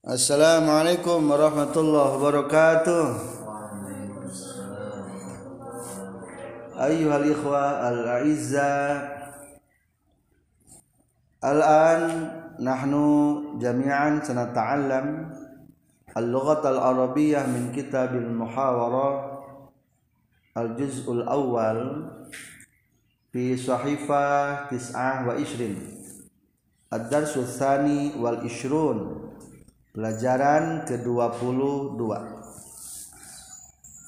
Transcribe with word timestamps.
Assalamualaikum 0.00 1.28
warahmatullahi 1.28 2.16
wabarakatuh. 2.16 3.04
Ayuhal 6.80 7.28
ikhwa 7.28 7.84
al-a'izza 7.84 8.96
Al-an 11.44 12.32
nahnu 12.56 13.04
jami'an 13.60 14.24
sanata'allam 14.24 15.36
اللغة 16.16 16.64
العربية 16.64 17.38
من 17.46 17.70
كتاب 17.76 18.16
المحاورة 18.16 19.08
الجزء 20.56 21.12
الأول 21.12 21.78
في 23.32 23.52
صحيفة 23.56 24.24
تسعة 24.72 25.28
وعشرين 25.28 25.76
الدرس 26.88 27.36
الثاني 27.36 28.18
والعشرون 28.18 29.29
pelajaran 29.90 30.86
ke-22 30.86 32.00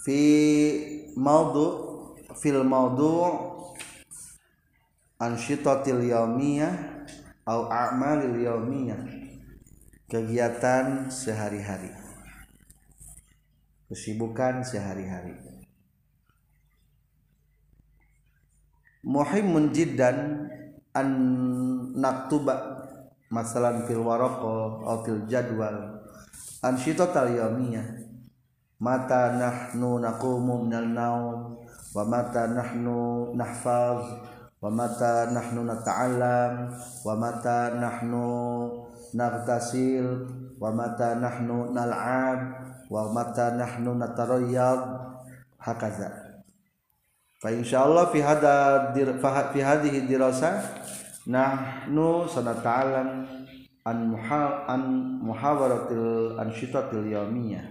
fi 0.06 0.20
maudu 1.14 1.66
fil 2.38 2.62
maudu 2.62 3.52
ansyitatil 5.22 6.02
yaumiyah 6.10 6.92
au 7.46 7.70
a'malil 7.70 8.42
yaumiyah. 8.42 9.02
Kegiatan 10.10 11.08
sehari-hari. 11.08 11.88
Kesibukan 13.88 14.60
sehari-hari. 14.60 15.32
Muhimmun 19.02 19.72
jiddan 19.72 20.46
an 20.92 21.08
naktuba 21.96 22.81
masalan 23.32 23.88
fil 23.88 24.04
waraqah 24.04 24.84
atau 24.84 25.02
fil 25.08 25.24
jadwal. 25.24 26.04
Ansyitatal 26.60 27.32
yaumiyah 27.32 28.04
mata 28.76 29.34
nahnu 29.40 29.98
naqumu 30.04 30.68
minal 30.68 30.92
naum. 30.92 31.38
Wa 31.96 32.04
mata 32.04 32.52
nahnu 32.52 33.32
nahfaz. 33.32 34.04
Wa 34.60 34.68
mata 34.68 35.32
nahnu 35.32 35.64
nata'allam. 35.64 36.76
Wa 37.02 37.14
mata 37.16 37.72
nahnu 37.80 38.28
naghtasil. 39.16 40.06
Wa 40.60 40.70
mata 40.70 41.16
nahnu 41.16 41.72
nal'ab 41.72 42.62
wa 42.92 43.08
mata 43.08 43.56
nahnu 43.56 43.96
natarayyad 43.96 44.80
hakaza. 45.56 46.12
Fa 47.40 47.48
insyaallah 47.48 48.12
fi 48.12 48.20
hada 48.20 48.92
fi 48.92 49.58
hadhihi 49.64 50.04
dirasah 50.04 50.81
nahnu 51.26 52.26
sanata'allam 52.26 53.26
an 53.86 53.98
muha 54.10 54.66
an 54.66 54.82
muhawaratil 55.22 56.38
ansyitatil 56.40 57.06
yaumiyah 57.10 57.68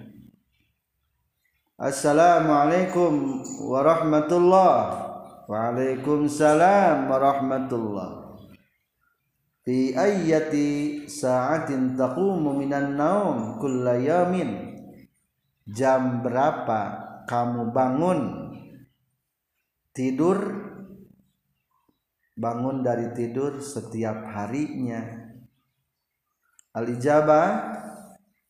Assalamualaikum 1.81 3.41
warahmatullahi 3.65 5.11
Waalaikumsalam 5.51 7.11
warahmatullah. 7.11 8.39
Fi 9.67 9.91
ayyati 9.91 11.03
sa'atin 11.11 11.99
taqumu 11.99 12.55
minan 12.55 12.95
naum 12.95 13.59
kulla 13.59 13.99
yamin. 13.99 14.79
Jam 15.67 16.23
berapa 16.23 16.81
kamu 17.27 17.75
bangun 17.75 18.19
tidur 19.91 20.60
bangun 22.35 22.83
dari 22.83 23.11
tidur 23.15 23.59
setiap 23.59 24.25
harinya. 24.31 25.01
Al-ijabah 26.71 27.79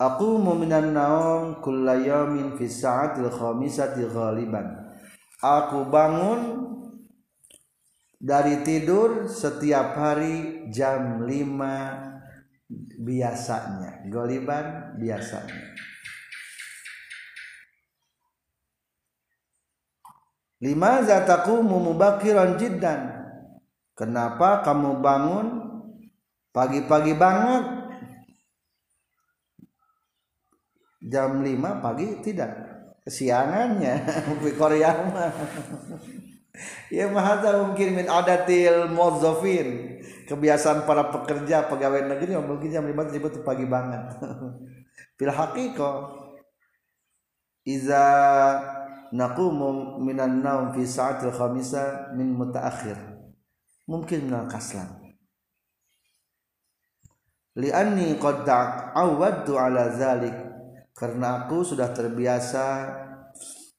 Aku 0.02 0.42
minan 0.42 0.98
naum 0.98 1.62
kulla 1.62 1.94
yamin 1.94 2.58
fi 2.58 2.66
sa'atil 2.66 3.30
khamisati 3.30 4.10
ghaliban. 4.10 4.90
Aku 5.38 5.86
bangun 5.94 6.58
dari 8.18 8.66
tidur 8.66 9.30
setiap 9.30 9.94
hari 9.94 10.66
jam 10.74 11.22
5 11.22 12.10
biasanya 13.02 14.08
goliban 14.08 14.96
biasanya 14.96 15.76
lima 20.62 21.04
zataku 21.04 21.60
mubakiran 21.66 22.56
jiddan 22.56 23.21
kenapa 23.96 24.64
kamu 24.64 25.00
bangun 25.00 25.48
pagi-pagi 26.52 27.14
banget? 27.16 27.64
Jam 31.02 31.42
5 31.42 31.84
pagi 31.84 32.08
tidak. 32.22 32.52
Kesiangannya 33.02 34.06
Korea 34.62 34.94
mah 35.10 35.34
ya 36.94 37.10
mahadza 37.10 37.66
mungkin 37.66 37.98
min 37.98 38.06
adatil 38.06 38.94
muwazzafin 38.94 39.98
kebiasaan 40.30 40.86
para 40.86 41.10
pekerja 41.10 41.66
pegawai 41.66 42.06
negeri 42.06 42.38
mungkin 42.38 42.70
jam 42.70 42.86
5 42.86 43.10
disebut 43.10 43.42
pagi 43.42 43.66
banget. 43.66 44.22
Fil 45.18 45.34
haqiqah 45.34 45.96
iza 47.66 48.06
naqumu 49.12 50.00
minan 50.02 50.40
naum 50.42 50.72
fi 50.74 50.88
sa'atil 50.88 51.36
khamisa 51.36 52.14
min 52.16 52.34
mutaakhir 52.34 53.11
mungkin 53.92 54.32
minal 54.32 54.48
kaslan 54.48 55.02
li'anni 57.56 58.16
qad 58.16 58.48
ta'awwadtu 58.48 59.60
ala 59.60 59.92
zalik. 59.92 60.36
Karena 60.92 61.44
aku 61.44 61.66
sudah 61.66 61.90
terbiasa 61.90 62.94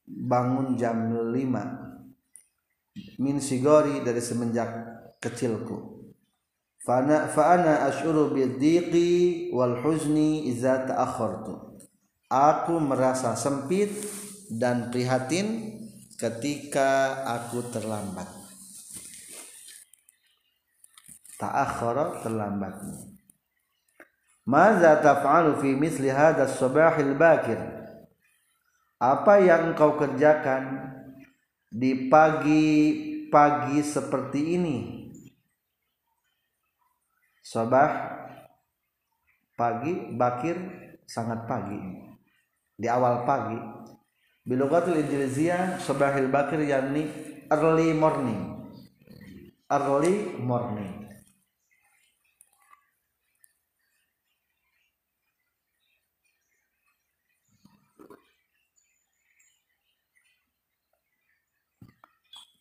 bangun 0.02 0.74
jam 0.74 1.12
5 1.30 3.22
min 3.22 3.36
sigori 3.38 4.02
dari 4.02 4.18
semenjak 4.18 4.68
kecilku. 5.22 6.02
Fana 6.82 7.30
faana 7.30 7.86
asyuru 7.86 8.34
bidhiqi 8.34 9.54
wal 9.54 9.78
huzni 9.86 10.50
iza 10.50 10.82
ta'akhartu. 10.82 11.78
Aku 12.26 12.80
merasa 12.82 13.38
sempit 13.38 13.92
dan 14.50 14.90
prihatin 14.90 15.78
ketika 16.18 17.22
aku 17.28 17.62
terlambat 17.70 18.41
ta'akhara 21.42 22.22
terlambatnya. 22.22 23.10
Maza 24.47 25.03
taf'alu 25.03 25.58
fi 25.58 25.75
misli 25.75 26.06
hadha 26.06 26.47
as-sabahil 26.47 27.19
bakir? 27.19 27.58
Apa 29.03 29.42
yang 29.42 29.75
engkau 29.75 29.98
kerjakan 29.98 30.94
di 31.66 32.06
pagi-pagi 32.06 33.82
seperti 33.82 34.41
ini? 34.54 34.78
Sobah 37.42 37.91
pagi 39.59 40.14
bakir 40.14 40.54
sangat 41.10 41.50
pagi. 41.50 41.78
Di 42.78 42.86
awal 42.86 43.26
pagi. 43.26 43.59
Bilogatul 44.42 44.98
injilizia 44.98 45.78
sobahil 45.82 46.30
bakir 46.30 46.62
yakni 46.62 47.10
early 47.50 47.94
morning. 47.94 48.70
Early 49.70 50.38
morning 50.38 51.01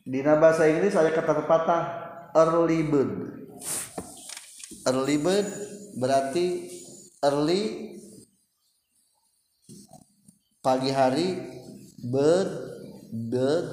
di 0.02 0.20
bahasa 0.26 0.66
Inggris 0.66 0.98
ada 0.98 1.14
kata 1.14 1.34
pepatah 1.46 1.84
early 2.34 2.82
bird. 2.86 3.12
Early 4.90 5.18
bird 5.22 5.48
berarti 6.02 6.46
early 7.22 7.94
pagi 10.66 10.90
hari 10.90 11.28
bird 12.02 12.50
bird 13.30 13.68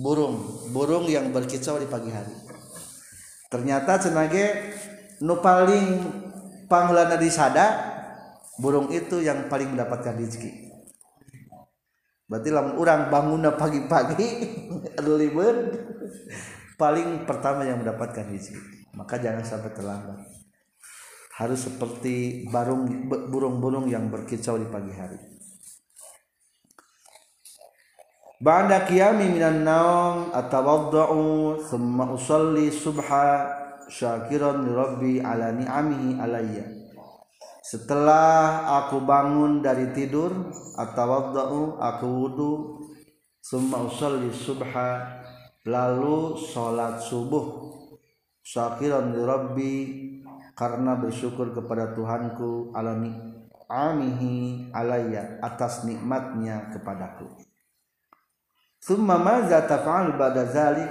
burung. 0.00 0.68
Burung 0.72 1.04
yang 1.10 1.28
berkicau 1.28 1.76
di 1.76 1.88
pagi 1.90 2.08
hari. 2.08 2.32
Ternyata 3.52 4.00
cenage 4.00 4.76
nu 5.24 5.40
paling 5.44 6.04
panglana 6.68 7.20
di 7.20 7.28
sada 7.28 7.96
burung 8.60 8.88
itu 8.92 9.20
yang 9.24 9.48
paling 9.48 9.72
mendapatkan 9.72 10.14
rezeki 10.14 10.67
berarti 12.28 12.48
lamun 12.52 12.76
orang 12.76 13.08
bangun 13.08 13.48
pagi-pagi 13.56 14.28
bird 15.34 15.58
paling 16.76 17.24
pertama 17.24 17.64
yang 17.64 17.80
mendapatkan 17.80 18.28
rezeki 18.28 18.78
maka 18.98 19.22
jangan 19.22 19.46
sampai 19.46 19.70
terlambat. 19.70 20.18
Harus 21.38 21.70
seperti 21.70 22.48
barung 22.50 23.06
burung-burung 23.30 23.86
yang 23.86 24.10
berkicau 24.10 24.58
di 24.58 24.66
pagi 24.66 24.90
hari. 24.90 25.20
Ba'da 28.42 28.86
qiyami 28.86 29.30
minan 29.30 29.62
naum 29.62 30.34
atawadda'u 30.34 31.58
thumma 31.62 32.10
usalli 32.10 32.70
subha 32.74 33.50
syakiran 33.86 34.66
li 34.66 34.70
rabbi 34.74 35.12
ala 35.22 35.54
ni'amihi 35.54 36.22
alayya 36.22 36.77
setelah 37.68 38.64
aku 38.80 39.04
bangun 39.04 39.60
dari 39.60 39.92
tidur 39.92 40.32
atau 40.72 41.76
aku 41.76 42.06
wudhu 42.08 42.52
summa 43.44 43.84
usalli 43.84 44.32
subha 44.32 45.20
lalu 45.68 46.40
salat 46.48 46.96
subuh. 47.04 47.68
Syakiran 48.40 49.12
li 49.12 49.20
rabbi 49.20 49.74
karena 50.56 50.96
bersyukur 50.96 51.52
kepada 51.52 51.92
Tuhanku 51.92 52.72
alami 52.72 53.12
amihi 53.68 54.72
alayya 54.72 55.36
atas 55.44 55.84
nikmatnya 55.84 56.72
kepadaku. 56.72 57.28
Summa 58.80 59.20
maza 59.20 59.68
taf'al 59.68 60.16
ba'da 60.16 60.48
zalik. 60.48 60.88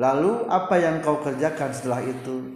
Lalu 0.00 0.48
apa 0.48 0.80
yang 0.80 1.04
kau 1.04 1.20
kerjakan 1.20 1.68
setelah 1.76 2.00
itu? 2.00 2.48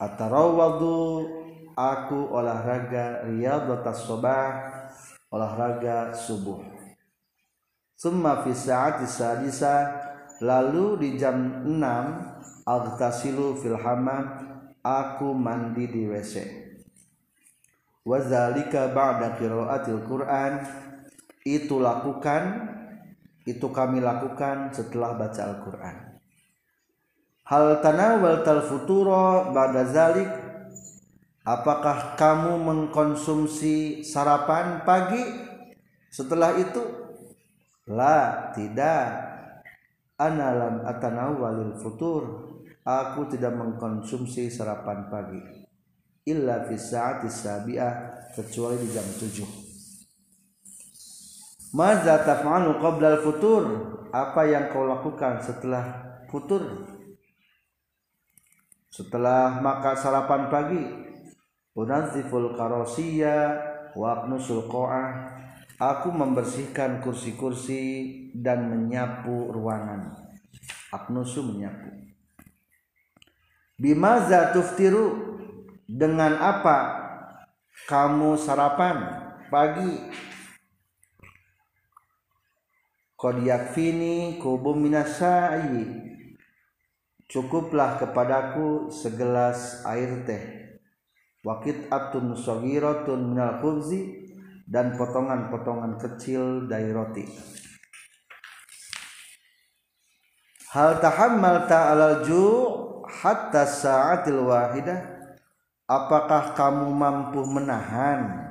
Atarawadu 0.00 1.35
aku 1.76 2.32
olahraga 2.32 3.28
riyadatas 3.28 4.08
sobah 4.08 4.72
olahraga 5.28 6.16
subuh. 6.16 6.64
Summa 7.96 8.40
fi 8.40 8.56
sa'ati 8.56 9.04
sadisa 9.04 9.92
lalu 10.40 11.00
di 11.00 11.08
jam 11.20 11.64
6 11.64 12.64
agtasilu 12.64 13.56
fil 13.60 13.76
hammam 13.76 14.24
aku 14.80 15.32
mandi 15.32 15.88
di 15.88 16.04
WC 16.08 16.66
wazalika 18.06 18.94
ba'da 18.94 19.34
qiraatil 19.34 20.06
Quran 20.06 20.62
itu 21.42 21.82
lakukan 21.82 22.72
itu 23.42 23.66
kami 23.70 23.98
lakukan 24.02 24.74
setelah 24.74 25.14
baca 25.14 25.54
Al-Qur'an. 25.54 26.18
Hal 27.46 27.78
tanawal 27.78 28.42
tal 28.42 28.62
futuro 28.66 29.54
ba'da 29.54 29.86
zalik 29.86 30.26
Apakah 31.46 32.18
kamu 32.18 32.58
mengkonsumsi 32.58 34.02
sarapan 34.02 34.82
pagi 34.82 35.22
setelah 36.10 36.58
itu? 36.58 36.82
La, 37.86 38.50
tidak. 38.50 39.30
Analam 40.18 40.82
atanawalil 40.82 41.78
futur. 41.78 42.50
Aku 42.82 43.30
tidak 43.30 43.54
mengkonsumsi 43.54 44.50
sarapan 44.50 45.06
pagi. 45.06 45.38
Illa 46.26 46.66
fi 46.66 46.74
sa'ati 46.74 47.30
sabi'ah 47.30 47.94
kecuali 48.34 48.82
di 48.82 48.90
jam 48.90 49.06
7. 49.06 49.46
Maza 51.78 52.26
taf'alu 52.26 52.82
qabla 52.82 53.22
al-futur? 53.22 53.62
Apa 54.10 54.50
yang 54.50 54.74
kau 54.74 54.82
lakukan 54.82 55.38
setelah 55.38 56.18
futur? 56.26 56.90
Setelah 58.90 59.62
makan 59.62 59.94
sarapan 59.94 60.42
pagi, 60.50 61.05
unaziful 61.76 62.56
karosiyya 62.56 63.60
wa 63.92 64.06
aknusul 64.16 64.64
qa'ah 64.64 65.36
aku 65.76 66.08
membersihkan 66.08 67.04
kursi-kursi 67.04 67.82
dan 68.32 68.72
menyapu 68.72 69.52
ruangan. 69.52 70.16
Aknusu 70.88 71.44
menyapu. 71.44 71.92
Bimaza 73.76 74.56
tuftiru? 74.56 75.36
Dengan 75.86 76.34
apa 76.42 76.78
kamu 77.86 78.34
sarapan 78.34 79.06
pagi? 79.46 80.10
Qad 83.14 83.38
yakfini 83.44 84.42
kubum 84.42 84.82
minasai. 84.82 85.86
Cukuplah 87.30 88.02
kepadaku 88.02 88.90
segelas 88.90 89.86
air 89.86 90.26
teh 90.26 90.65
wakit 91.46 91.86
atun 91.86 92.34
sogiratun 92.34 93.30
minal 93.30 93.62
khubzi 93.62 94.26
dan 94.66 94.98
potongan-potongan 94.98 95.94
kecil 95.94 96.66
dari 96.66 96.90
roti. 96.90 97.22
Hal 100.74 100.98
tahammal 100.98 101.70
ta'alal 101.70 102.26
ju' 102.26 102.66
hatta 103.06 103.62
sa'atil 103.62 104.42
wahidah? 104.42 105.14
Apakah 105.86 106.58
kamu 106.58 106.90
mampu 106.90 107.46
menahan 107.46 108.50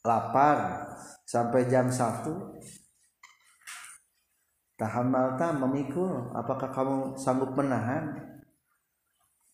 lapar 0.00 0.88
sampai 1.28 1.68
jam 1.68 1.92
satu? 1.92 2.56
Tahammal 4.80 5.36
ta 5.36 5.52
memikul. 5.52 6.32
Apakah 6.32 6.72
kamu 6.72 7.20
sanggup 7.20 7.52
menahan 7.52 8.16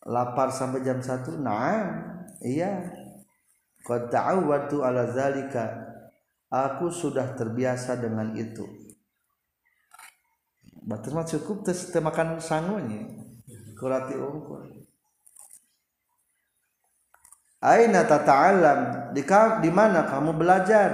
lapar 0.07 0.55
sampai 0.55 0.87
jam 0.87 1.03
satu? 1.03 1.35
Nah 1.35 2.10
iya. 2.39 2.91
Qad 3.85 4.13
ta'awwatu 4.13 4.85
ala 4.85 5.09
zalika. 5.11 5.89
Aku 6.51 6.91
sudah 6.91 7.35
terbiasa 7.39 7.97
dengan 7.99 8.35
itu. 8.35 8.67
Batur 10.83 11.15
mah 11.15 11.27
cukup 11.29 11.63
tes 11.63 11.93
makan 11.95 12.43
sangunya. 12.43 13.07
Kurati 13.79 14.19
ungkul 14.19 14.81
Aina 17.61 18.09
tata'allam? 18.09 19.13
Di, 19.13 19.23
di 19.61 19.71
mana 19.71 20.09
kamu 20.09 20.33
belajar? 20.33 20.91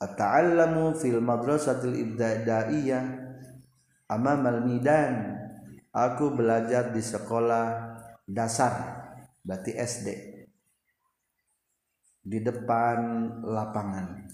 Ata'allamu 0.00 0.96
fil 0.96 1.20
madrasatil 1.20 1.92
ibtadaiyah 1.92 3.04
amamal 4.08 4.64
midan. 4.64 5.36
Aku 5.92 6.34
belajar 6.34 6.90
di 6.90 7.04
sekolah 7.04 7.94
dasar 8.26 9.03
berarti 9.44 9.76
SD 9.76 10.08
di 12.24 12.40
depan 12.40 13.28
lapangan. 13.44 14.24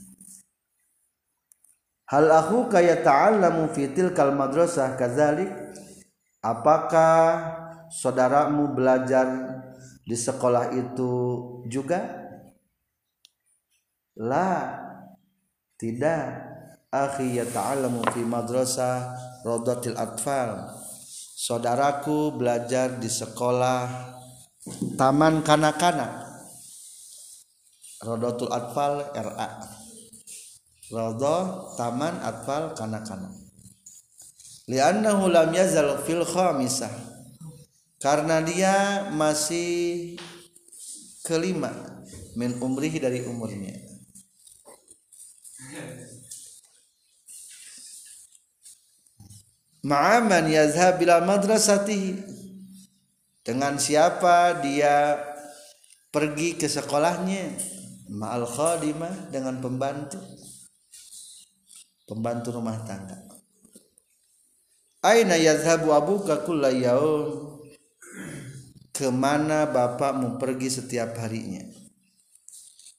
Hal 2.11 2.27
aku 2.31 2.71
kaya 2.71 3.03
ta'allamu 3.03 3.71
fitil 3.71 4.15
kal 4.15 4.35
madrasah 4.35 4.95
kazalik? 4.95 5.51
Apakah 6.43 7.23
saudaramu 7.91 8.75
belajar 8.75 9.27
di 10.07 10.15
sekolah 10.15 10.75
itu 10.75 11.13
juga? 11.67 12.03
La 14.19 14.79
tidak. 15.79 16.51
Akhi 16.91 17.39
yata'allamu 17.39 18.03
fi 18.11 18.27
madrasah 18.27 19.15
rodatil 19.47 19.95
atfal. 19.95 20.75
Saudaraku 21.39 22.35
belajar 22.35 22.99
di 22.99 23.07
sekolah 23.07 24.19
Taman 24.97 25.43
Kanak-kanak. 25.45 26.31
Rodotul 28.01 28.49
Atfal 28.49 29.13
RA 29.13 29.49
Rodo 30.89 31.37
Taman 31.77 32.17
Atfal 32.25 32.73
Kanak-kanak. 32.73 33.35
Liannahu 34.71 35.29
lam 35.29 35.53
yazal 35.53 36.01
fil 36.07 36.25
khamisah. 36.25 36.91
Karena 38.01 38.41
dia 38.41 39.07
masih 39.13 40.17
kelima 41.21 41.69
min 42.33 42.57
umrihi 42.57 42.97
dari 42.97 43.21
umurnya. 43.29 43.77
Ma'aman 49.85 50.49
yazhab 50.49 51.01
ila 51.01 51.25
madrasatihi 51.25 52.40
dengan 53.51 53.83
siapa 53.83 54.63
dia 54.63 55.19
pergi 56.15 56.55
ke 56.55 56.71
sekolahnya? 56.71 57.51
Ma'al 58.15 58.47
khadimah 58.47 59.35
dengan 59.35 59.59
pembantu. 59.59 60.23
Pembantu 62.07 62.55
rumah 62.55 62.79
tangga. 62.87 63.27
Aina 65.03 65.35
yazhabu 65.35 65.91
abuka 65.91 66.47
kulla 66.47 66.71
ke 68.95 69.11
mana 69.11 69.67
bapakmu 69.67 70.39
pergi 70.39 70.71
setiap 70.71 71.19
harinya? 71.19 71.67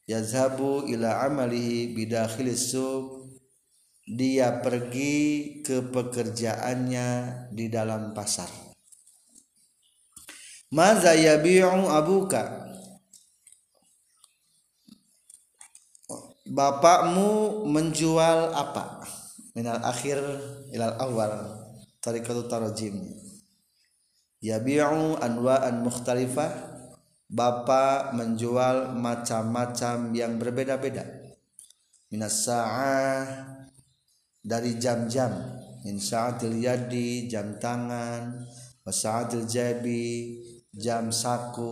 Yazhabu 0.03 0.84
ila 0.84 1.31
amalihi 1.31 1.96
bidakhilis 1.96 2.75
suq 2.75 3.24
dia 4.03 4.60
pergi 4.60 5.63
ke 5.63 5.79
pekerjaannya 5.79 7.08
di 7.55 7.72
dalam 7.72 8.12
pasar 8.12 8.61
Maza 10.71 11.11
yabi'u 11.11 11.91
abuka? 11.91 12.63
Bapakmu 16.47 17.63
menjual 17.67 18.55
apa? 18.55 19.03
Minal 19.51 19.83
akhir 19.83 20.15
ilal 20.71 20.95
awal. 20.95 21.31
Tarikatu 21.99 22.47
tarajim. 22.47 23.03
Yabi'u 24.39 25.19
anwa'an 25.19 25.83
mukhtalifah. 25.83 26.71
Bapak 27.27 28.15
menjual 28.15 28.95
macam-macam 28.95 30.15
yang 30.15 30.39
berbeda-beda. 30.39 31.03
Minas 32.11 32.47
sa'ah 32.47 33.27
Dari 34.39 34.79
jam-jam. 34.79 35.35
Min 35.83 35.99
sa'atil 35.99 36.63
yadi 36.63 37.27
Jam 37.27 37.59
tangan. 37.59 38.47
Wasa'atil 38.87 39.45
jabi 39.45 40.07
jam 40.71 41.11
saku 41.11 41.71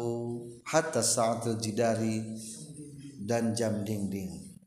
hatta 0.68 1.00
sa'atul 1.00 1.56
jidari 1.56 2.36
dan 3.24 3.56
jam 3.56 3.88
dinding. 3.88 4.60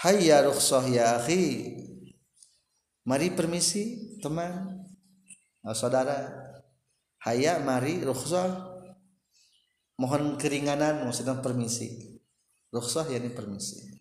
Hayya 0.00 0.42
rukhsah 0.48 0.84
ya 0.90 1.20
akhi. 1.20 1.76
Mari 3.06 3.36
permisi 3.36 4.16
teman. 4.18 4.80
Oh, 5.60 5.76
saudara. 5.76 6.30
Hayya 7.20 7.60
mari 7.60 8.00
rukhsah. 8.00 8.70
Mohon 10.00 10.40
keringanan 10.40 11.04
maksudnya 11.04 11.36
permisi. 11.44 12.16
Rukhsah 12.72 13.12
ya 13.12 13.20
ini 13.20 13.28
permisi. 13.36 14.00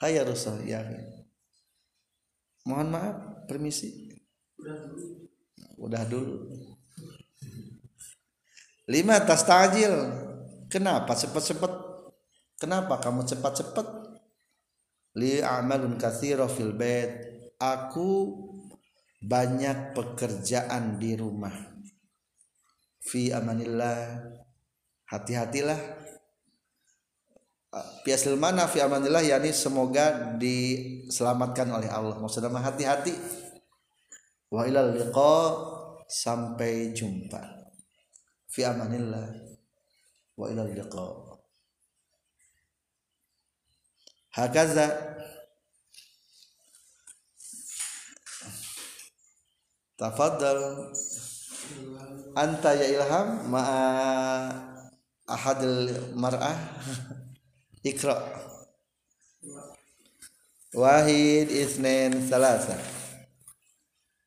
Hayya 0.00 0.24
rukhsah 0.24 0.64
ya 0.64 0.80
akhi. 0.80 1.28
Mohon 2.64 2.88
maaf 2.96 3.16
permisi 3.44 4.16
udah 5.78 6.02
dulu. 6.06 6.50
Lima 8.84 9.16
tas 9.24 9.48
tajil 9.48 9.92
kenapa 10.68 11.16
cepat-cepat 11.16 11.72
kenapa 12.60 13.00
kamu 13.00 13.24
cepat-cepat 13.24 13.86
li 15.16 15.40
amalun 15.40 15.96
katsira 15.96 16.50
fil 16.50 16.74
bait. 16.76 17.32
Aku 17.56 18.44
banyak 19.24 19.96
pekerjaan 19.96 21.00
di 21.00 21.16
rumah. 21.16 21.54
Fi 23.00 23.32
amanillah. 23.32 24.20
Hati-hatilah. 25.08 25.80
Piasil 28.04 28.36
mana 28.36 28.68
fi 28.68 28.84
amanillah? 28.84 29.24
Yakni 29.24 29.54
semoga 29.54 30.36
diselamatkan 30.36 31.72
oleh 31.72 31.88
Allah. 31.88 32.20
Maksudnya 32.20 32.52
hati-hati. 32.52 33.43
Wa 34.54 34.70
ilal 34.70 34.94
liqa 34.94 35.34
sampai 36.06 36.94
jumpa. 36.94 37.42
Fi 38.46 38.62
amanillah. 38.62 39.34
Wa 40.38 40.46
ilal 40.46 40.70
liqa. 40.70 41.06
Hakaza. 44.38 44.86
Tafadhal. 49.98 50.94
Anta 52.38 52.78
ya 52.78 52.86
ilham 52.94 53.50
ma'a 53.50 53.82
ahadil 55.26 56.14
mar'ah. 56.14 56.54
Iqra. 57.90 58.22
Wahid 60.78 61.50
Isnin 61.50 62.22
Salasa 62.26 63.03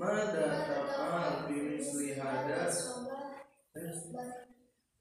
ماذا 0.00 0.48
تفعل 0.68 1.32
بمثل 1.48 2.20
هذا؟ 2.20 2.72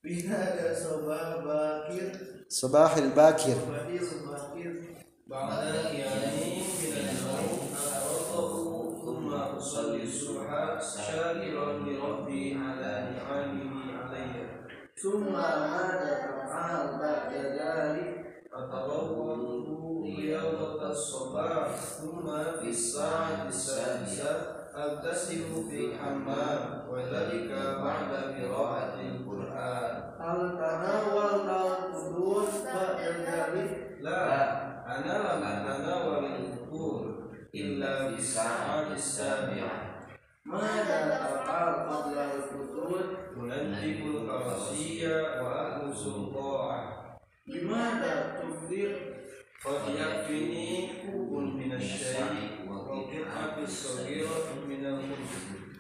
بهذا 0.03 0.74
صباح 0.74 1.38
باكر. 1.46 2.12
صباح 2.50 2.98
الباكر. 2.98 3.58
صباح 3.60 4.51
الباكر 4.56 4.75
بعد 5.27 5.63
من 5.63 6.96
النوم 6.98 7.60
أتوقف 7.96 9.06
ثم 9.06 9.34
أصلي 9.34 10.03
الصبح 10.03 10.50
شاكرا 10.98 11.74
لربي 11.74 12.58
على 12.63 12.91
نعمه 13.15 13.98
علي. 13.98 14.50
ثم 15.03 15.24
ماذا 15.34 16.13
تفعل 16.27 17.00
بعد 17.00 17.34
ذلك؟ 17.34 18.10
أتوقف 18.53 19.39
رياضة 20.03 20.91
الصباح 20.91 21.75
ثم 21.75 22.27
في 22.60 22.70
الساعة 22.70 23.48
السادسة 23.48 24.59
أغتسل 24.79 25.69
في 25.69 25.98
حمام 25.98 26.89
وذلك 26.89 27.51
بعد 27.83 28.12
قراءة 28.13 29.01
القرآن 29.01 30.13
هل 30.19 30.57
تناولت 30.57 31.50
الفطور 31.89 32.45
بعد 32.65 33.00
ذلك؟ 33.00 33.98
لا 34.01 34.51
أنا 34.98 35.13
لم 35.17 35.43
أتناول 35.43 36.25
الفطور 36.25 37.29
إلا 37.55 38.09
في 38.09 38.15
الساعة 38.15 38.91
السابعة 38.93 40.05
ماذا 40.45 41.17
تفعل 41.17 41.74
قبل 41.89 42.17
الفطور؟ 42.17 43.19
أنجب 43.51 44.15
الكرسي 44.15 45.07
وأكنس 45.41 46.07
الطاعة 46.07 47.19
لماذا 47.48 48.39
تفطر 48.39 48.95
قد 49.65 49.95
يكفيني 49.95 50.89
كوب 51.05 51.33
من 51.33 51.71
الشاي 51.71 52.59
وقطعة 52.79 53.65
صغيرة 53.65 54.65
من 54.67 54.86
الخبز 54.86 55.79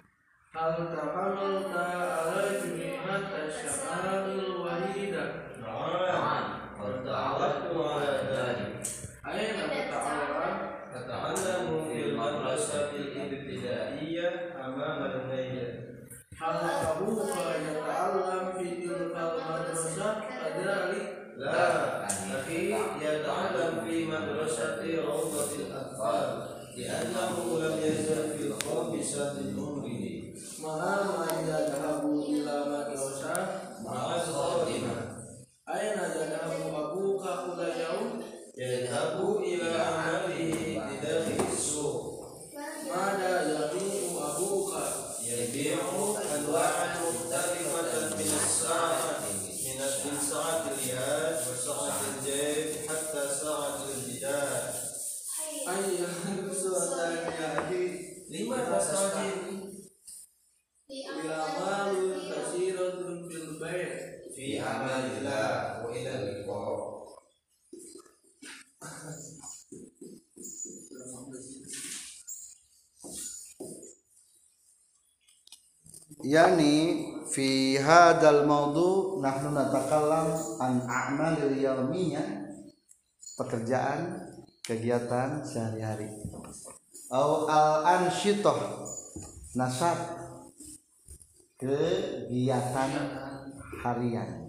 هل 0.55 0.75
تحملت 0.97 1.77
على 1.77 2.59
جميع 2.63 2.99
الشعائر 3.15 4.25
الوحيدة؟ 4.25 5.31
نعم 5.61 6.43
قد 6.79 7.05
تعودت 7.05 7.75
على 7.77 8.21
ذلك 8.31 8.87
أين 9.27 9.55
تتعلم؟ 9.69 10.71
تتعلم 10.93 11.85
في 11.87 12.05
المدرسة 12.05 12.91
الابتدائية 12.91 14.29
أمام 14.65 15.03
الميل 15.05 15.89
هل 16.41 16.55
أبوك 16.87 17.29
يتعلم 17.69 18.51
في 18.57 18.87
تلك 18.87 19.15
المدرسة 19.15 20.21
كذلك؟ 20.21 21.19
لا 21.37 22.05
أخي 22.39 22.73
يتعلم 23.01 23.85
في 23.85 24.05
مدرسة 24.05 25.01
روضة 25.05 25.55
الأطفال 25.55 26.58
لأنه 26.76 27.58
لم 27.58 27.78
يزل 27.82 28.38
في 28.38 28.46
الخامسة 28.46 29.32
من 29.32 29.58
عمره 29.58 29.94
مهما 30.62 31.26
يذهب 31.48 31.67
yani 76.29 76.73
fi 77.25 77.73
hadal 77.81 78.45
maudu 78.45 79.17
nahnu 79.17 79.49
natakallam 79.49 80.37
an 80.61 80.85
a'malil 80.85 81.57
yaumiyah 81.57 82.53
pekerjaan 83.33 84.29
kegiatan 84.61 85.41
sehari-hari. 85.41 86.13
Au 87.09 87.49
al 87.49 88.05
ansyitah 88.05 88.85
nasab 89.57 89.97
kegiatan 91.57 92.91
harian. 93.81 94.45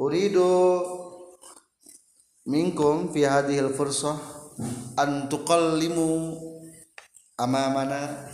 Uridu 0.00 0.80
minkum 2.48 3.12
fi 3.12 3.28
hadhil 3.28 3.76
fursah 3.76 4.16
an 4.96 5.28
tuqallimu 5.28 6.32
amamana 7.36 8.30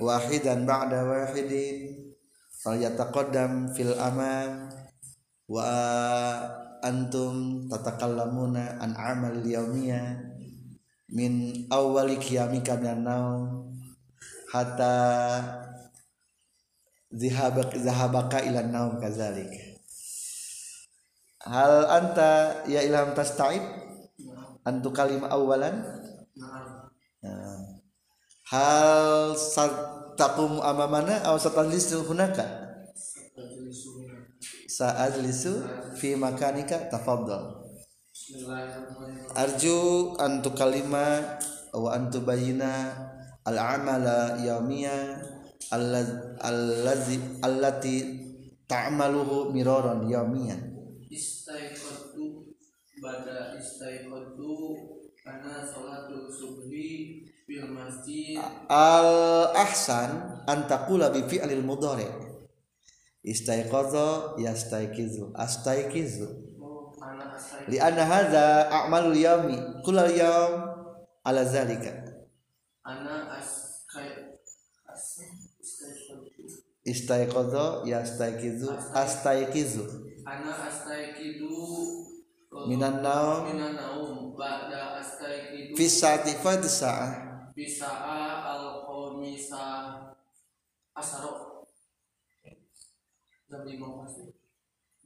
wahidan 0.00 0.66
ba'da 0.66 1.04
wahidin. 1.06 2.12
Falyataqaddam 2.56 3.70
fil 3.76 3.94
amam 3.94 4.72
wa 5.46 5.62
antum 6.82 7.68
tatakallamuna 7.70 8.82
an 8.82 8.96
amal 8.98 9.38
yaumiyah 9.44 10.18
min 11.14 11.64
awwali 11.70 12.18
qiyamika 12.18 12.74
minan 12.80 13.06
naum. 13.06 13.42
Hatta 14.50 14.94
zihabak 17.12 17.76
zahabaka 17.76 18.42
ila 18.42 18.66
naum 18.66 18.98
kazalik. 18.98 19.50
Hal 21.46 21.86
anta 21.86 22.66
ya 22.66 22.82
ilham 22.82 23.14
tasta'ib 23.14 23.62
antu 24.66 24.90
kalimah 24.90 25.30
awalan. 25.30 26.05
Hal 28.50 29.34
takum 30.16 30.62
amamana 30.62 31.20
aw 31.26 31.36
satajlisu 31.36 32.06
hunaka? 32.06 32.66
Sa'ajlisu 34.66 35.64
fi 35.96 36.12
makanika 36.20 36.90
tafaddal 36.92 37.64
arju 39.32 39.78
antu 40.20 40.50
kalima 40.52 41.38
wa 41.72 41.94
antu 41.96 42.20
bayina 42.26 42.92
al 43.46 43.56
amala 43.56 44.36
yaumiya 44.42 45.22
allazi 45.70 47.16
allati 47.40 47.96
ta'maluhu 48.66 49.54
miraran 49.54 50.10
yaumiyan 50.10 50.60
istaiqadtu 51.08 52.50
bada 52.98 53.54
istaiqadtu 53.54 54.52
ana 55.22 55.62
salatul 55.62 56.26
subhi 56.28 57.22
al 58.68 59.10
ahsan 59.54 60.42
an 60.50 60.66
taqula 60.66 61.14
bi 61.14 61.22
fi'lil 61.30 61.62
mudhari. 61.62 62.06
Istaiqadha 63.22 64.38
yastaiqizu 64.38 65.34
astaiqizu 65.34 66.26
li 67.70 67.78
anna 67.78 68.04
hadza 68.06 68.70
a'malul 68.70 69.18
yaumi 69.18 69.58
kullal 69.86 70.10
yaum 70.10 70.54
ala 71.22 71.42
zalika. 71.46 71.90
Ana 72.86 73.34
istaiqadha 76.86 77.82
yastaiqizu 77.86 78.70
astaiqizu 78.94 79.84
ana 80.26 80.52
astaiqidu 80.66 81.50
minan 82.70 83.02
naum. 83.02 83.50
minan 83.50 83.74
naum 83.74 84.34
ba'da 84.38 85.02
astaiqidu 85.02 85.74
fi 85.78 85.86
sa'ati 85.90 86.38
fadhi 86.42 86.70
sa'ah 86.70 87.25
bisa'a 87.56 88.44
al 88.44 88.84
khamisa 88.84 89.64
asaro 90.92 91.64
jam 93.48 93.64
lima 93.64 94.04
pasti 94.04 94.28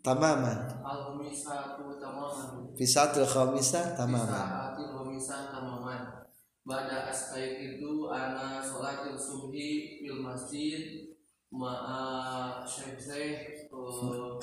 tamaman. 0.02 0.82
Al 0.82 0.98
khamisa 1.14 1.78
tu 1.78 1.94
tamaman. 2.02 2.74
Fi 2.74 2.82
sa'atil 2.82 3.22
khamisah 3.22 3.94
tamaman. 3.94 4.26
Sa'atil 4.26 4.90
khamisa 4.90 5.54
tamaman. 5.54 6.26
Bada 6.66 7.06
astaik 7.06 7.78
itu 7.78 8.10
ana 8.10 8.58
sholatil 8.58 9.14
subhi 9.14 10.02
fil 10.02 10.18
masjid 10.18 11.06
ma'a 11.54 12.66
syekh 12.66 12.98
syekh 12.98 13.70
eh, 13.70 14.34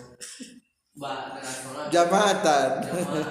jamaatan. 0.97 1.91
Jamaatan. 1.93 2.69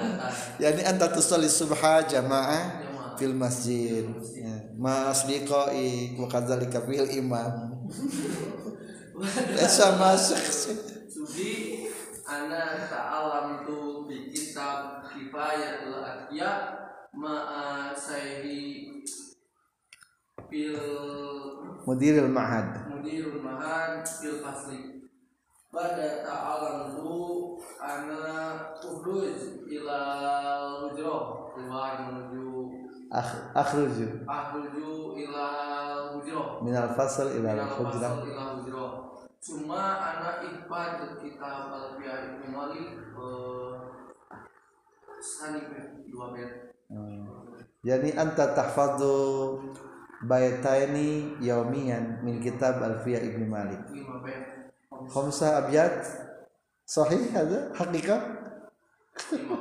Yani 0.63 0.83
anta 0.87 1.11
tusalli 1.11 1.51
subha 1.51 2.07
Jamaah 2.07 2.86
fil 3.17 3.35
masjid. 3.35 4.05
Ya. 4.37 4.73
ma 4.77 5.11
asdiqai 5.11 6.17
wa 6.17 6.29
kadzalika 6.29 6.85
fil 6.85 7.09
imam. 7.17 7.89
Sama 9.67 10.13
syakhs 10.13 10.77
Subi 11.09 11.89
ana 12.29 12.85
ta'alam 12.85 13.65
tu 13.65 14.05
di 14.05 14.29
kitab 14.29 15.09
kifayatul 15.09 16.05
adya 16.05 16.77
ma'a 17.17 17.97
sayhi 17.97 18.93
fil 20.53 20.77
mudiril 21.89 22.29
ma'had. 22.29 22.93
Mudirul 22.93 23.41
mahad 23.41 24.05
fil 24.05 24.45
fasli. 24.45 25.09
Pada 25.73 26.21
ta'alam 26.21 26.93
tu 26.93 27.57
ana 27.81 28.61
ukhruj 28.85 29.65
ila 29.65 30.01
hujroh 30.85 31.53
keluar 31.57 32.05
menuju 32.05 32.46
Akh- 33.07 33.55
akhruju 33.55 34.27
akhruju 34.27 35.15
ila 35.27 35.47
hujroh 36.15 36.59
minal 36.67 36.91
fasl 36.99 37.31
ila 37.39 37.55
fasl 37.79 38.27
ila 38.27 38.87
cuma 39.39 39.83
anak 40.03 40.43
ikhwan 40.43 41.15
kitab 41.23 41.71
al-fi'ah 41.71 42.19
ibnu 42.35 42.47
malik 42.51 42.87
eh, 43.15 43.73
dua 46.11 46.27
bet 46.35 46.67
Hmm. 46.87 47.27
yani 47.83 48.15
anta 48.15 48.55
tahfadhu 48.55 49.59
baytaini 50.23 51.35
yaumiyan 51.43 52.23
min 52.23 52.39
kitab 52.39 52.79
alfiyah 52.79 53.27
ibnu 53.27 53.43
malik 53.51 53.83
lima 53.91 54.23
bet 54.23 54.71
khamsa 55.11 55.67
abyad 55.67 55.99
sahih 56.87 57.27
haqiqah 57.75 58.23
lima 59.35 59.57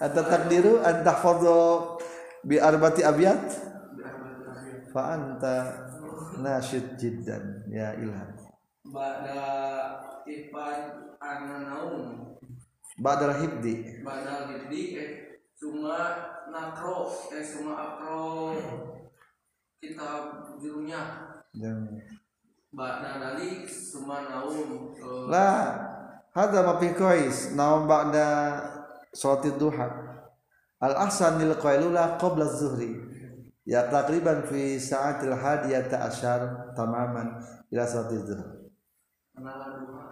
anta 0.00 0.22
takdiru 0.24 0.80
an 0.80 1.04
tahfadhu 1.04 2.00
bi 2.48 2.56
arbati 2.56 3.04
bet 3.04 3.46
fa 4.92 5.14
anta 5.14 5.54
nasyid 6.40 6.96
jiddan 6.96 7.68
ya 7.68 7.92
ilham. 8.00 8.32
Bada 8.80 9.44
ipan 10.24 11.12
ananaum 11.20 12.32
ba'dal 12.96 13.36
hibdi 13.38 14.00
Bada 14.00 14.48
lidi 14.48 14.96
eh 14.96 15.10
Cuma 15.60 16.16
nakro 16.48 17.12
Eh 17.28 17.44
cuma 17.44 17.76
akro 17.76 18.56
Kitab 19.78 20.48
judulnya 20.56 21.28
dan 21.52 22.00
Bada 22.72 23.20
dali 23.20 23.68
Cuma 23.68 24.24
naum. 24.32 24.96
Eh, 24.96 25.28
la 25.28 25.48
hada 26.32 26.64
ma 26.64 26.80
fi 26.80 26.88
qais 26.96 27.52
naum 27.52 27.84
ba'da 27.84 28.79
salatid 29.14 29.58
duha. 29.58 29.88
Al 30.80 30.96
ahsan 30.96 31.38
lil 31.38 31.54
qailula 31.60 32.18
qabla 32.18 32.44
az-zuhri. 32.46 32.96
Ya 33.66 33.90
taqriban 33.90 34.42
fi 34.48 34.80
sa'atil 34.80 35.36
hadiyata 35.36 35.98
asyar 36.08 36.72
tamaman 36.74 37.38
ila 37.70 37.86
salatid 37.86 38.26
zuhr 38.26 38.40
Kenalan 39.36 39.86
dua 39.86 40.10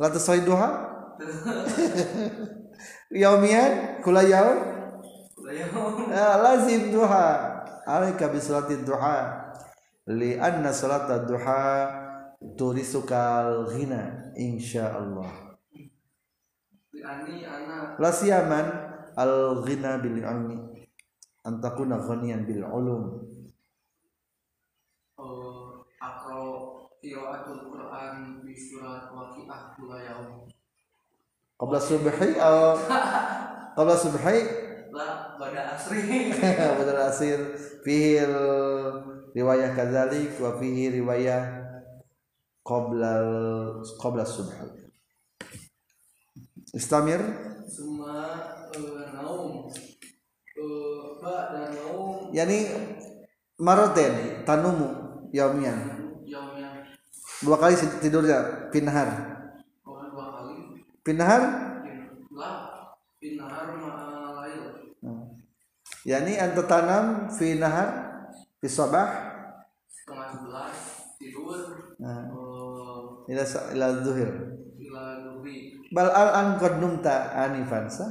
la 0.00 0.08
tasai 0.10 0.40
duha? 0.42 0.68
Yaumiyan 3.22 4.02
kula 4.02 4.22
yaum? 4.26 4.58
Ah, 6.08 6.40
lazim 6.40 6.88
duha. 6.88 7.52
Alaika 7.84 8.32
bi 8.32 8.40
salatid 8.40 8.88
duha. 8.88 9.44
Li 10.08 10.40
anna 10.40 10.72
salatad 10.72 11.28
duha 11.28 11.92
turisukal 12.56 13.68
ghina 13.68 14.32
insyaallah 14.36 15.43
la 18.00 18.10
siyaman 18.10 18.66
al 19.14 19.62
ghina 19.62 20.00
bil 20.00 20.18
ilmi 20.18 20.58
an 21.44 21.60
takuna 21.60 22.00
ghaniyan 22.00 22.48
bil 22.48 22.64
ulum. 22.64 23.04
Eh, 25.14 25.68
Akro 26.02 26.90
Qiraatul 26.98 27.70
Quran 27.70 28.42
Di 28.42 28.56
surat 28.56 29.12
Waqi'ah 29.14 29.76
Kula 29.78 30.02
yaum 30.02 30.48
qabla 31.54 31.78
subhi 31.78 32.34
aw 32.40 32.74
qabla 33.76 33.94
subhi. 33.94 34.38
La 34.94 35.34
Bada 35.38 35.74
asri. 35.74 36.30
Badal 36.78 37.10
asir. 37.10 37.38
Fihi 37.82 38.22
riwayah 39.34 39.74
kadzalik 39.74 40.38
wa 40.38 40.54
fihi 40.54 41.02
riwayah 41.02 41.42
qabla 42.62 43.12
qabla 43.98 44.22
subhi 44.22 44.83
istamir? 46.74 47.22
Cuma 47.70 48.14
eh, 48.74 49.06
naum. 49.14 49.70
Eh, 50.54 51.02
Bada 51.22 51.72
naum. 51.72 52.34
Yani 52.34 52.68
maroten 53.56 54.44
tanumu 54.44 54.88
yaumian. 55.32 55.78
Yaumnya 56.26 56.84
dua 57.44 57.56
kali 57.60 57.76
tidurnya 58.00 58.68
pinhar 58.72 59.08
Oh, 59.84 60.00
dua 60.10 60.26
kali. 60.40 60.82
Pinhar 61.04 61.42
lah 62.34 62.90
pinahar 63.22 63.70
ma'alail 63.78 64.94
yani 66.04 66.36
anta 66.36 66.62
tanam 66.68 67.32
fi 67.32 67.56
nahar 67.56 67.88
fi 68.60 68.66
sabah 68.68 69.08
setengah 69.88 70.28
sebelas 70.36 70.76
tidur. 71.16 71.60
Nah, 71.96 72.28
ila 73.30 73.44
ila 73.72 73.86
zuhir 74.04 74.30
ila 74.76 75.04
nuri 75.24 75.73
bal 75.94 76.10
al 76.10 76.30
an 76.34 76.48
qad 76.58 76.82
numta 76.82 77.30
anifan 77.38 77.86
sah? 77.86 78.10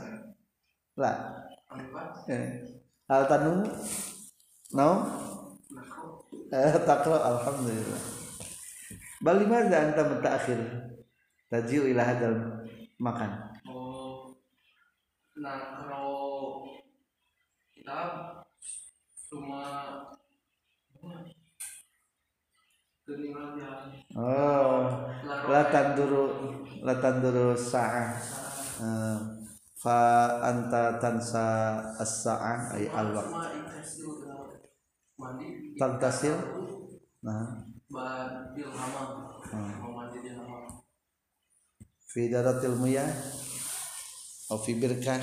La. 0.95 1.11
Eh. 2.31 2.63
al 3.11 3.27
tanum? 3.27 3.67
Eh, 6.53 6.73
takra 6.87 7.17
alhamdulillah. 7.17 8.01
Bal 9.19 9.35
limadha 9.43 9.77
anta 9.89 10.01
mutaakhir 10.07 10.59
tajiu 11.51 11.91
ila 11.91 12.03
hadal 12.07 12.35
makan. 13.03 13.31
Oh. 13.67 14.37
Nakro 15.33 16.61
kitab 17.73 18.45
cuma 19.27 19.65
keningan 23.03 23.59
ya 23.59 23.73
oh 24.15 25.03
latan 25.49 25.97
duru 25.97 26.23
latan 26.83 27.23
duru 27.23 27.55
sa'ah 27.55 28.43
Eh, 28.73 29.19
fa 29.77 29.99
anta 30.41 30.97
tansa 30.97 31.77
as-sa'ah 32.01 32.73
ay 32.73 32.89
al-waqt 32.89 33.29
Tantasil? 35.77 36.33
nah. 37.21 37.63
Fi 42.09 42.29
daratil 42.29 42.77
miyah 42.81 43.09
atau 44.49 44.57
fi 44.61 44.73
birkah? 44.77 45.21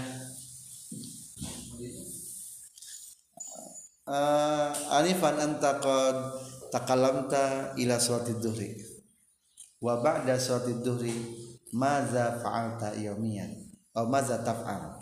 Uh, 4.10 4.74
anifan 4.98 5.38
anta 5.38 5.78
qad 5.78 6.16
takalamta 6.74 7.74
ila 7.78 7.94
salati 7.94 8.34
dhuhri 8.42 8.74
wa 9.78 10.02
ba'da 10.02 10.34
salati 10.34 10.82
dhuhri 10.82 11.14
maza 11.74 12.38
fa'alta 12.42 12.94
yawmiyan? 12.94 13.50
Atau 13.90 14.06
maza 14.06 14.42
taf'al. 14.42 14.98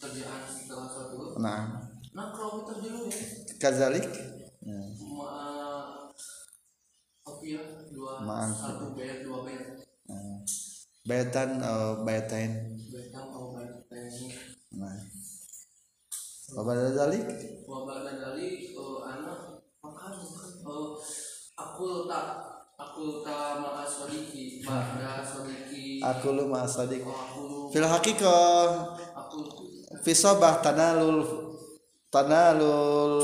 Kerjaan 0.00 0.40
setelah 0.48 0.88
satu. 0.88 1.38
Nah 1.40 1.84
nah 2.14 2.30
kalau 2.30 2.62
kita 2.62 2.72
dulu 2.78 3.10
ya. 3.10 3.18
Kazalik? 3.58 4.06
Ya. 4.64 4.80
ma 5.02 5.34
ya? 7.44 7.62
Dua 7.92 8.48
satu 8.52 8.96
bayat 8.96 9.26
dua 9.26 9.44
bayat 9.44 9.66
Uh, 10.04 10.36
bayatan 11.08 11.64
atau 11.64 12.04
bayatain. 12.04 12.76
Bayatan 12.92 13.24
atau 13.24 13.56
bayat 13.56 13.88
ini 14.12 14.36
nah. 14.76 15.00
Wa 16.52 16.60
ba'da 16.60 16.92
dzalik? 16.92 17.24
Wabah 17.64 18.04
dari 18.04 18.76
eh, 18.76 18.98
anak 19.00 19.64
makan 19.80 20.12
eh, 20.12 20.90
aku 21.56 21.86
tak 22.04 22.26
aku 22.84 23.24
tak 23.24 23.64
maaf 23.64 23.88
sodiki 23.88 24.60
ba'da 24.60 25.24
sodiki. 25.24 25.98
Aku 26.04 26.36
lu 26.36 26.44
ma 26.48 26.68
sadiq 26.68 27.00
Oh, 27.04 27.72
fil 27.72 27.86
haqiqah 27.88 28.92
aku 29.16 29.38
fi 30.04 30.12
sabah 30.12 30.60
tanalul 30.60 31.24
tanalul 32.12 33.16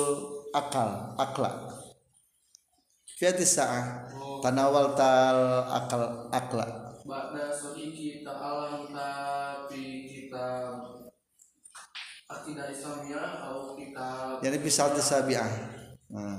akal 0.57 1.13
akla 1.21 1.69
fi 3.05 3.29
sa'ah 3.29 4.09
tanawal 4.41 4.97
tal 4.97 5.69
akal 5.69 6.33
akla 6.33 6.67
Ba'da 7.05 7.51
sodiki 7.53 8.23
ta'alam 8.23 8.89
tapi 8.95 10.07
kita 10.07 10.79
akidah 12.31 12.71
Islamnya 12.71 13.19
atau 13.19 13.75
kita 13.75 14.39
yani 14.41 14.57
fi 14.63 14.71
sa'ati 14.71 15.03
sabi'ah. 15.03 15.51
Nah. 16.11 16.39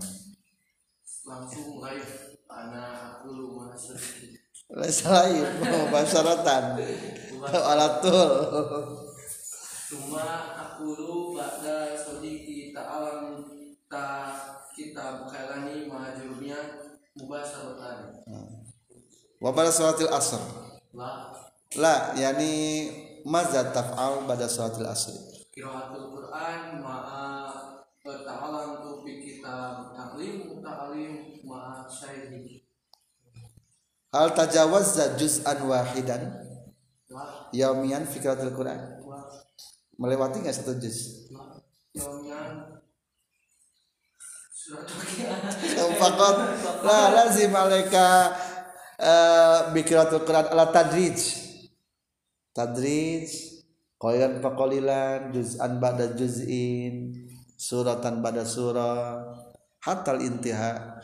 langsung 1.22 1.80
live 1.80 2.31
anak 2.52 3.18
aku 3.24 3.32
lu 3.32 3.48
mana 3.56 3.74
sedikit 3.74 4.42
laisa 4.72 5.12
lain 5.12 5.44
oh, 5.68 5.86
basaratan. 5.92 6.80
Alatul. 7.52 8.32
Cuma 9.92 10.56
aku 10.56 10.96
lu 10.96 11.36
ba'da 11.36 11.92
sodiki 12.00 12.72
ta'alam 12.72 13.44
ta 13.92 14.32
kita 14.72 15.26
bukailani 15.26 15.92
majurnya 15.92 16.60
mubasaratan 17.20 18.24
wa 19.42 19.52
pada 19.52 19.68
salatil 19.68 20.08
asr. 20.08 20.40
Lah 20.96 21.36
la 21.76 22.16
yani 22.16 22.88
mazat 23.28 23.76
taf'al 23.76 24.24
pada 24.24 24.48
salatil 24.48 24.88
asr. 24.88 25.18
Kiraatul 25.52 26.08
Quran 26.16 26.80
ma'a 26.80 27.41
ta'alam 28.02 28.82
tu 28.82 28.92
fi 29.06 29.12
kitab 29.22 29.94
ta'lim 29.94 30.58
ta'lim 30.58 31.14
ma'a 31.46 31.86
syaihi 31.86 32.66
hal 34.12 34.36
tajawazza 34.36 35.16
juz'an 35.16 35.60
wahidan? 35.64 36.22
Lah 37.12 37.48
yaumian 37.56 38.04
fikratul 38.04 38.52
quran. 38.52 38.80
Lah 39.08 39.24
melewati 39.96 40.44
nggak 40.44 40.56
satu 40.56 40.76
juz? 40.80 41.30
Lah 41.32 41.64
yaumian. 41.96 42.82
Fakot 46.00 46.38
la 46.86 47.00
lazim 47.12 47.52
alaika 47.52 48.32
uh, 49.00 49.60
bikiratul 49.76 50.24
Quran. 50.24 50.48
Ala 50.48 50.72
tadrij. 50.72 51.20
Tadrij 52.56 53.28
qalilan 54.00 54.40
fa 54.40 54.50
qalilan 54.56 55.20
juz'an 55.36 55.80
ba'da 55.80 56.16
juz'in 56.16 57.12
suratan 57.62 58.26
ba'da 58.26 58.41
surah 58.41 59.21
hatta 59.86 60.17
intiha 60.17 60.97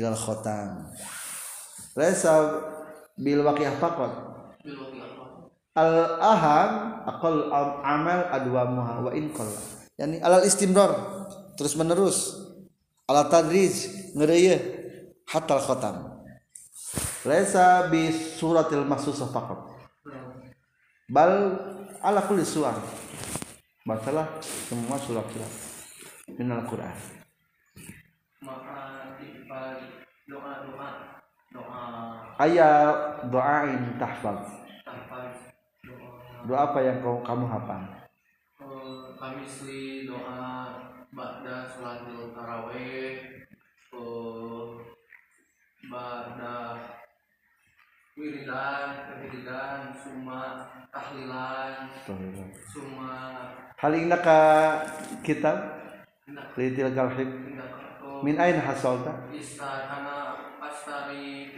ilal 0.00 0.16
khotam. 0.16 0.88
Laisa 1.92 2.64
bil 3.20 3.44
waqiyah 3.44 3.76
faqat. 3.76 4.12
Al 5.76 5.94
aham 6.16 6.70
aqal 7.04 7.52
am- 7.52 7.76
amal 7.84 8.20
adwamuha 8.32 8.94
wa 9.04 9.10
in 9.12 9.28
qalla. 9.36 9.60
Yani 10.00 10.16
alal 10.24 10.48
istimrar 10.48 10.96
terus 11.60 11.76
menerus. 11.76 12.40
Ala 13.04 13.28
tadrij 13.28 13.72
ngeureuy 14.16 14.52
hatal 15.28 15.60
khatam 15.64 15.96
laisa 17.24 17.88
bi 17.88 18.12
suratil 18.12 18.84
mahsusah 18.84 19.28
faqat. 19.32 19.60
Bal 21.08 21.56
ala 22.04 22.20
kulli 22.28 22.44
suar 22.44 22.76
masalah 23.88 24.28
semua 24.44 25.00
surat-surat 25.00 25.67
min 26.36 26.52
al-Qur'an. 26.52 26.98
Ayat 32.38 32.96
doain 33.32 33.82
tahfaz. 33.96 34.42
Doa 36.46 36.70
apa 36.70 36.78
yang 36.84 37.02
kau 37.02 37.18
kamu 37.24 37.44
hafal? 37.50 37.82
Eh, 38.58 39.04
kami 39.18 39.42
seli 39.42 40.06
doa 40.06 40.70
ba'da 41.10 41.66
sholatil 41.66 42.30
tarawih 42.36 43.16
eh, 43.90 44.66
ba'da 45.88 46.56
wiridan 48.18 49.14
wiridan 49.22 49.94
summa 49.94 50.66
tahlilan 50.90 51.86
summa 52.02 53.14
hal 53.78 53.94
ka 54.18 54.42
kitab 55.22 55.77
litil 56.56 56.92
kalhib 56.92 57.30
min 58.24 58.36
ain 58.36 58.60
hasalta 58.60 59.28
istana 59.32 60.36
astari 60.58 61.54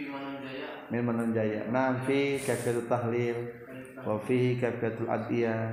min 0.90 1.02
manunjaya 1.06 1.70
nam 1.70 2.02
fi 2.02 2.38
kaifatul 2.42 2.90
tahlil. 2.90 3.38
Wa 4.00 4.16
fihi 4.16 4.56
kaifatul 4.56 5.06
adiyah. 5.06 5.70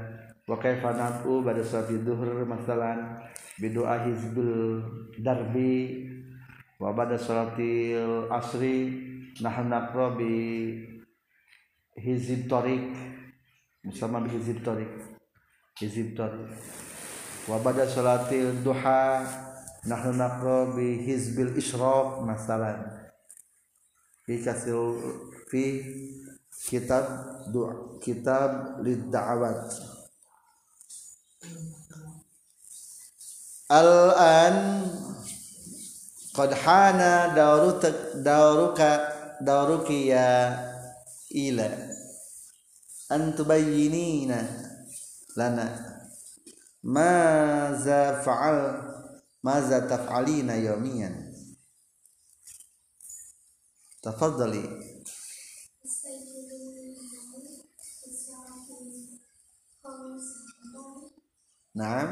Wa 0.48 0.60
kaifa 0.60 0.94
pada 0.94 1.64
salati 1.64 1.98
duhur 2.04 2.46
masalan. 2.46 3.24
Bidoa 3.58 4.06
hizbul 4.06 4.84
darbi. 5.24 6.06
Wa 6.78 6.94
pada 6.94 7.18
salatil 7.18 8.30
asri. 8.30 8.80
Nahnu 9.42 9.70
naqra 9.70 10.14
bi 10.18 10.34
hizib 11.98 12.46
tariq. 12.52 12.94
Bersama 13.84 14.22
bi 14.22 14.30
hizib 14.36 14.62
tariq. 14.62 14.92
Hizib 15.80 16.14
tariq 16.14 16.87
wa 17.48 17.58
pada 17.64 17.88
salatil 17.88 18.60
duha 18.64 19.24
nahnu 19.88 20.20
naqra 20.20 20.76
bi 20.76 21.00
hizbil 21.08 21.56
isyraq 21.56 22.22
masalan. 22.28 22.84
Fi 24.28 24.44
kasil 24.44 25.00
fi 25.48 25.80
kitab 26.68 27.06
doa 27.48 27.96
kitab 28.04 28.84
lid 28.84 29.08
da'awat 29.08 29.72
al-an 33.72 34.84
qad 36.36 36.52
hana 36.52 37.32
dauruka 37.32 38.20
dauruka 38.20 38.92
dauruki 39.40 40.12
ya 40.12 40.60
ila 41.32 41.72
an 43.16 43.32
tubayyinina 43.32 44.44
lana 45.40 45.97
maza 46.88 48.24
fa'al 48.24 48.60
maza 49.44 49.78
taf'alina 49.92 50.56
yawmiyan 50.56 51.16
tafadhali 54.00 54.64
na'am 61.76 62.10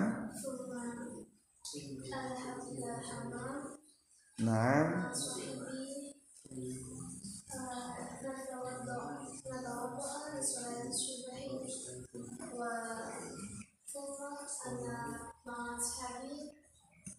na'am 4.43 4.87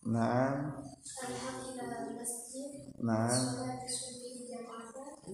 na'am 0.01 0.57
أذهب 1.21 1.57
إلى 1.69 1.97
المسجد 2.01 2.71
nah 3.01 3.33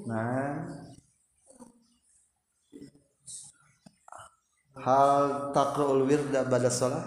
nah 0.08 0.64
hal 4.80 5.52
takra'ul 5.52 6.08
wirda 6.08 6.48
ba'da 6.48 6.72
shalah 6.72 7.04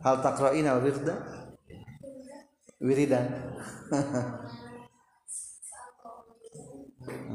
hal 0.00 0.16
takra'in 0.24 0.64
al 0.64 0.80
wirda 0.80 1.20
wiridan 2.80 3.28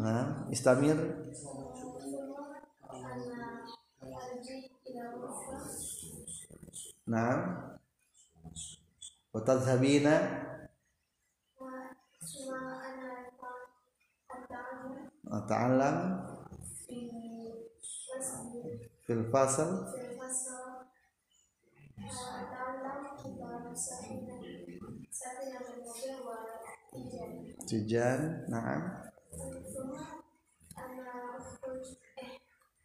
nah 0.01 0.49
istamir 0.49 0.97
nah 7.10 7.66
wa 9.34 9.40
tadhhabina 9.42 10.14
wa 15.26 15.38
ta'allam 15.50 15.96
fil 19.02 19.26
fasal 19.34 19.90
tijan 27.66 28.46
na'am 28.46 28.82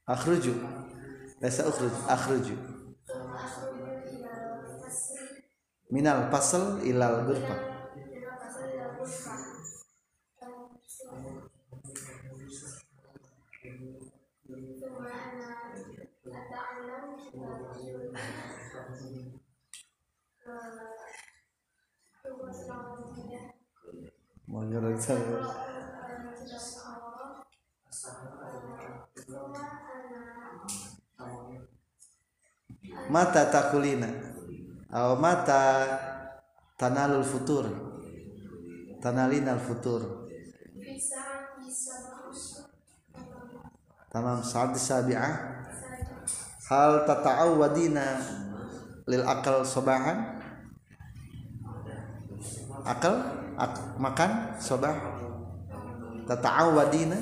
akhruju 0.10 0.54
laysa 1.42 1.70
minal 5.94 6.30
fasal 6.34 6.82
ilal 6.82 7.26
saya. 25.06 25.38
Mata 33.06 33.46
takulina 33.54 34.25
atau 34.96 35.20
mata 35.20 35.92
tanalul 36.80 37.28
futur. 37.28 37.68
Tanalinal 39.04 39.60
futur. 39.60 40.24
Tamam 44.08 44.40
saat 44.40 44.72
sabi'ah 44.80 45.36
hal 46.72 47.04
tata'awadina 47.04 48.24
lil 49.12 49.24
akal 49.28 49.68
sobahan 49.68 50.40
akal? 52.88 53.44
Ak, 53.56 54.00
makan 54.00 54.56
sobah? 54.60 54.96
Tata'awadina 56.28 57.20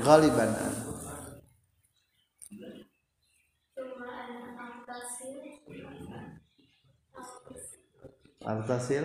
ghaliban 0.00 0.77
Altasil? 8.48 9.04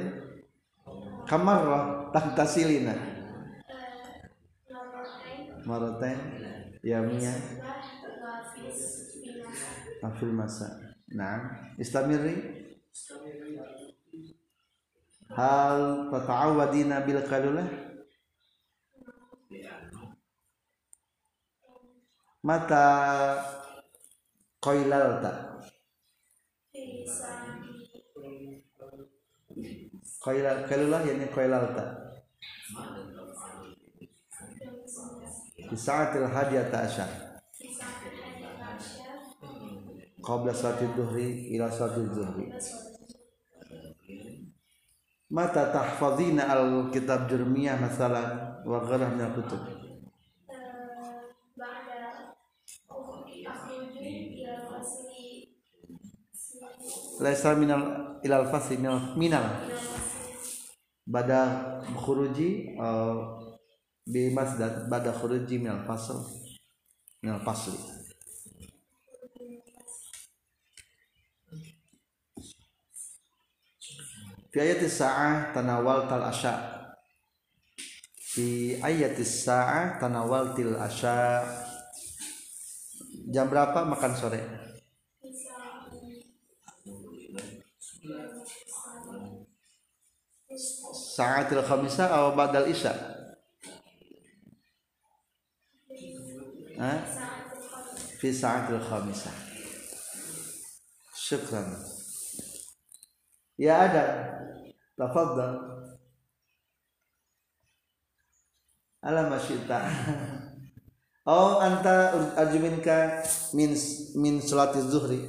Kamarrah 1.27 2.12
Tahtasilina 2.15 2.95
Marotain? 5.67 6.19
Yamiyah 6.79 7.36
Afil 9.99 10.32
masa 10.32 10.95
Nah 11.12 11.71
Istamiri? 11.75 12.63
Hal 15.36 16.08
tata'awadina 16.08 17.03
bil 17.03 17.19
kalulah? 17.27 17.67
Mata 22.43 22.88
Koilalta 24.63 25.63
Qailal 30.24 30.64
kalulah 30.64 31.04
yani 31.04 31.28
qailalta 31.28 31.84
Di 35.68 35.76
saatil 35.76 36.32
hadiyata 36.32 36.88
asyar 36.88 37.12
Qabla 40.24 40.56
salatid 40.56 40.96
duhri 40.96 41.52
ila 41.52 41.68
salatid 41.68 42.08
zuhri. 42.16 42.48
Mata 45.28 45.68
tahfazina 45.76 46.48
al 46.48 46.88
kitab 46.88 47.28
jurmiyah 47.28 47.76
masalan 47.76 48.64
wa 48.64 48.80
ghairah 48.88 49.12
min 49.12 49.28
al 49.28 49.36
kutub 49.36 49.60
Laisa 57.20 57.56
minal 57.60 57.84
ilal 58.24 58.48
fasli 58.48 58.80
minal 58.80 59.16
minal 59.20 59.46
bada 61.13 61.41
khuruji 61.93 62.73
uh, 62.73 63.38
bi 64.02 64.34
masdar 64.34 64.89
bada 64.89 65.13
khuruji 65.13 65.62
minal 65.62 65.86
fasl 65.86 66.26
minal 67.21 67.38
fasli. 67.45 67.78
Fi 74.54 74.58
ayatis 74.62 75.02
sa'ah 75.02 75.49
tanawal 75.54 76.06
tal 76.06 76.26
asya. 76.30 76.54
Fi 78.34 78.78
ayatis 78.82 79.45
sa'ah 79.45 79.97
tanawal 79.97 80.54
til 80.54 80.78
asya. 80.78 81.41
Jam 83.34 83.49
berapa? 83.49 83.82
Makan 83.82 84.13
sore 84.13 84.62
sa'atil 91.13 91.62
khamisah 91.62 92.10
atau 92.10 92.34
badal 92.34 92.65
isya? 92.65 92.93
Hah? 96.73 96.99
fi 98.17 98.32
sa'atil 98.32 98.80
khamisah 98.80 99.36
syukran. 101.12 101.67
Ya 103.60 103.84
ada 103.84 104.04
tafadhal. 104.95 105.54
Ala 109.04 109.28
masyita. 109.28 109.80
Oh 111.23 111.63
anta 111.63 112.12
arjuminka 112.36 113.23
min 113.56 113.71
min 114.19 114.43
salati 114.43 114.84
zuhri 114.84 115.23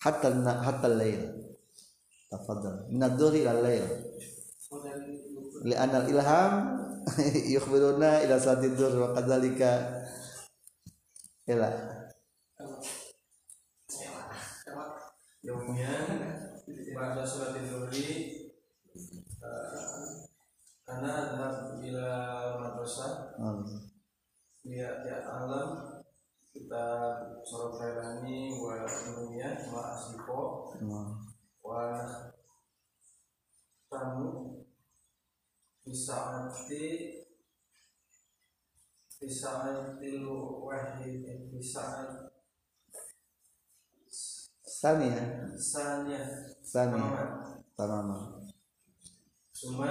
hatta 0.00 0.32
hatta 0.64 0.88
al-lail 0.88 1.28
tafadhal. 2.32 2.88
Min 2.88 3.04
adh-dhuhri 3.04 3.44
ila 3.44 3.52
al-lail 3.52 3.84
li'anna 5.62 6.02
al-ilham 6.02 6.52
yukhbiruna 7.54 8.26
ila 8.26 8.34
salati 8.34 8.74
dhuhr 8.74 8.94
wa 8.98 9.14
kadzalika 9.14 10.02
ila 11.46 11.70
Yaumnya 15.46 15.94
pada 16.90 17.22
surat 17.22 17.54
Zuhri 17.62 18.34
karena 20.82 21.10
adalah 21.14 21.70
bila 21.78 22.10
madrasah 22.58 23.38
dia 24.66 25.06
dia 25.06 25.22
alam 25.22 26.02
kita 26.50 26.86
sholat 27.46 27.78
khairani 27.78 28.58
wa 28.58 28.82
dunia 28.82 29.54
wa 31.62 31.86
asliko 33.96 34.04
wa 34.04 34.04
tamu 34.04 34.64
bisaati 35.86 37.24
bisaatil 39.20 40.26
wahid 40.60 41.24
bisaat 41.52 42.30
sania 44.64 45.56
sanya 45.58 46.20
sania 46.62 47.40
tamam 47.76 48.42
Suma 49.56 49.88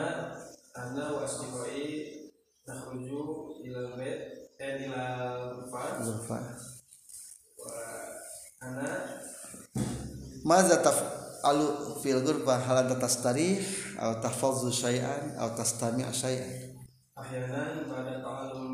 ana 0.78 1.04
wa 1.10 1.26
asdiqai 1.26 2.30
nakhruju 2.70 3.22
ila 3.66 3.98
bait 3.98 4.54
eh 4.62 4.86
ila 4.86 5.04
ghurfah 5.58 6.06
Zulfa 6.06 6.38
wa 7.58 7.74
ana 8.62 9.18
Maza 10.46 10.78
alu 11.46 11.96
fil 12.02 12.26
ghurba 12.26 12.58
hal 12.58 12.82
anta 12.82 12.98
tastarih 12.98 13.62
aw 14.02 14.18
tahfazu 14.18 14.74
syai'an 14.74 15.38
aw 15.38 15.54
tastami' 15.54 16.10
syai'an. 16.10 16.74
Ahyanan 17.16 17.86
pada 17.86 18.20
ta'alum 18.20 18.74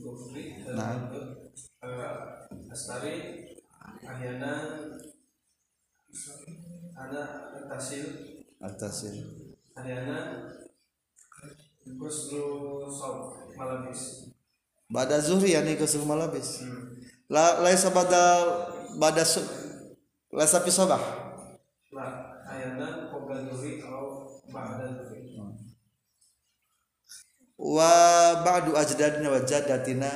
kufri 0.00 0.64
Nah. 0.72 1.12
eh, 1.84 2.72
astari 2.72 3.14
ahyanan 4.02 4.98
ada 6.96 7.22
tasil. 7.70 8.06
Atasin 8.58 9.14
ahyanan 9.78 10.50
kusru 11.98 12.82
sob 12.90 13.46
malabis 13.54 14.34
bada 14.90 15.22
zuhri 15.22 15.54
yani 15.54 15.78
kusur 15.78 16.02
malabis 16.02 16.66
la 17.30 17.62
laisa 17.62 17.94
badal 17.94 18.74
bada 18.98 19.22
su 19.22 19.40
laisa 20.34 20.58
fi 20.60 20.70
sabah 20.74 21.00
lah 21.88 22.44
ahyanan 22.44 23.08
qabla 23.08 23.48
dhuhri 23.48 23.80
atau 23.80 24.28
ba'da 24.52 24.92
dhuhri 24.92 25.40
wa 27.58 27.92
ba'du 28.46 28.76
ajdadina 28.78 29.34
wa 29.34 29.40
jaddatina 29.42 30.10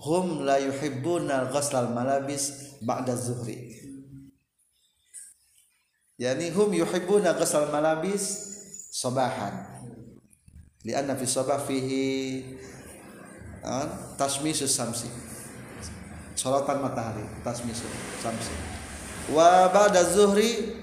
hum 0.00 0.48
la 0.48 0.56
yuhibbuna 0.56 1.52
ghuslal 1.52 1.92
malabis 1.92 2.72
ba'da 2.80 3.12
zuhri. 3.12 3.76
Yani 6.16 6.48
hum 6.56 6.72
yuhibbuna 6.72 7.36
ghuslal 7.36 7.68
malabis 7.68 8.56
sabahan. 8.88 9.84
Lianna 10.80 11.12
fi 11.20 11.28
sabah 11.28 11.60
fihi 11.60 12.56
tasmisu 14.16 14.64
samsi. 14.64 15.12
Sorotan 16.32 16.80
matahari 16.80 17.24
tasmisu 17.44 17.84
samsi. 18.24 18.56
Wa 19.28 19.68
ba'da 19.68 20.00
zuhri 20.00 20.80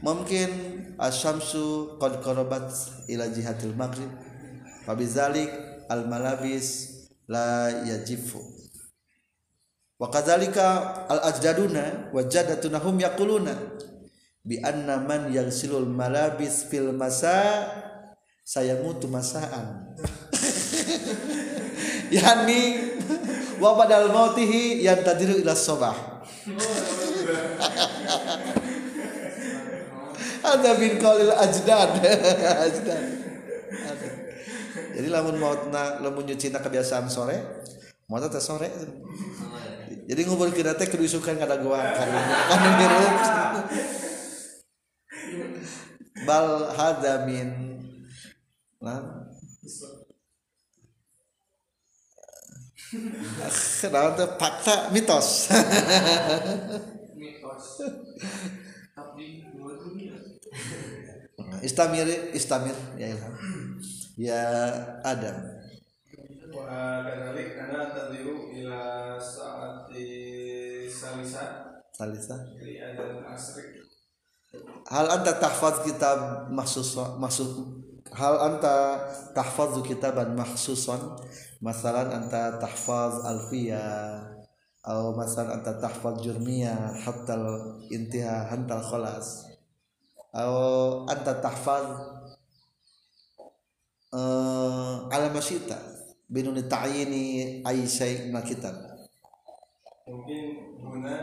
mungkin 0.00 0.48
asyamsu 0.96 1.96
qad 2.00 2.24
qarabat 2.24 2.72
ila 3.08 3.28
jihatil 3.28 3.76
maghrib. 3.76 4.08
Fabizalik 4.84 5.50
al 5.88 6.08
malabis 6.08 6.88
la 7.28 7.68
yajifu. 7.84 8.40
Wa 10.00 10.08
kadzalika 10.08 11.06
al 11.08 11.20
ajdaduna 11.28 12.12
wa 12.12 12.24
jaddatuna 12.24 12.80
hum 12.80 13.00
yaquluna 13.00 13.52
bi 14.40 14.56
anna 14.64 14.96
man 14.96 15.28
yaghsilul 15.28 15.84
malabis 15.84 16.64
fil 16.72 16.92
masa 16.96 17.68
sayamutu 18.44 19.08
masaan. 19.08 19.96
Yani 22.10 22.90
wa 23.62 23.78
badal 23.78 24.10
mautihi 24.10 24.82
yantadiru 24.82 25.46
ila 25.46 25.54
sabah 25.54 25.94
ada 30.40 30.70
bin 30.76 30.96
qalil 30.96 31.32
ajdad. 31.32 31.90
Ajdad. 32.66 33.04
Jadi 34.90 35.08
lamun 35.08 35.36
mautna 35.40 36.02
lamun 36.02 36.26
nyucina 36.28 36.60
kebiasaan 36.60 37.08
sore 37.08 37.64
mau 38.10 38.18
teh 38.18 38.42
sore. 38.42 38.68
Jadi 40.10 40.20
ngubur 40.26 40.50
kita 40.50 40.74
teh 40.74 40.90
kudu 40.90 41.06
isukan 41.06 41.38
kada 41.38 41.62
gua 41.62 41.78
karena 41.94 42.20
kan 42.50 42.60
ngirup 42.74 43.14
bal 46.26 46.74
hada 46.74 47.24
min 47.24 47.78
nah 48.82 49.30
Kenapa 53.80 54.18
tuh 54.18 54.28
fakta 54.34 54.90
mitos. 54.90 55.46
Mitos 57.20 57.66
istamir 61.60 62.06
istamir 62.32 62.76
ya 62.96 63.06
ilham 63.12 63.34
ya 64.20 64.42
adam. 65.04 65.36
Wa 66.50 67.02
kadzalik 67.06 67.56
ana 67.56 67.88
tadiru 67.94 68.52
ila 68.52 69.16
saati 69.16 70.06
salisa. 70.90 71.44
Salisa. 71.94 72.36
Li 72.60 72.80
asri. 73.24 73.80
Hal 74.90 75.06
anta 75.06 75.38
tahfaz 75.38 75.86
kitab 75.86 76.50
mahsus 76.50 76.98
maksud 76.98 77.50
hal 78.10 78.34
anta 78.42 78.98
tahfaz 79.36 79.78
kitaban 79.86 80.34
mahsusan? 80.34 80.98
Masalan 81.60 82.08
anta 82.08 82.56
tahfaz 82.56 83.20
alfiya 83.20 84.16
atau 84.80 85.12
masalan 85.12 85.60
anta 85.60 85.76
tahfaz 85.76 86.24
jurmiyah 86.24 86.96
hatta 87.04 87.36
intiha 87.92 88.48
hantal 88.48 88.80
khalas 88.80 89.49
atau 90.30 91.06
anta 91.10 91.42
tahfaz 91.42 91.86
uh, 94.14 95.10
ala 95.10 95.26
masyita 95.34 95.74
binun 96.30 96.62
ta'yini 96.70 97.58
ay 97.66 97.82
syai' 97.82 98.30
min 98.30 98.38
kitab. 98.46 98.74
Mungkin 100.06 100.42
guna 100.78 101.14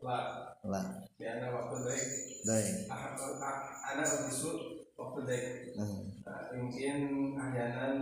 la 0.00 0.18
lah. 0.64 1.04
Di 1.20 1.24
ana 1.28 1.52
waktu 1.52 1.76
baik. 1.84 2.08
Dai 2.44 2.88
Ah, 2.88 3.12
ah, 3.16 3.56
ana 3.92 4.02
berbisu 4.04 4.80
waktu 4.96 5.20
baik. 5.28 5.46
Hmm. 5.76 6.24
Nah, 6.24 6.48
mungkin 6.56 6.96
ahyanan 7.36 7.94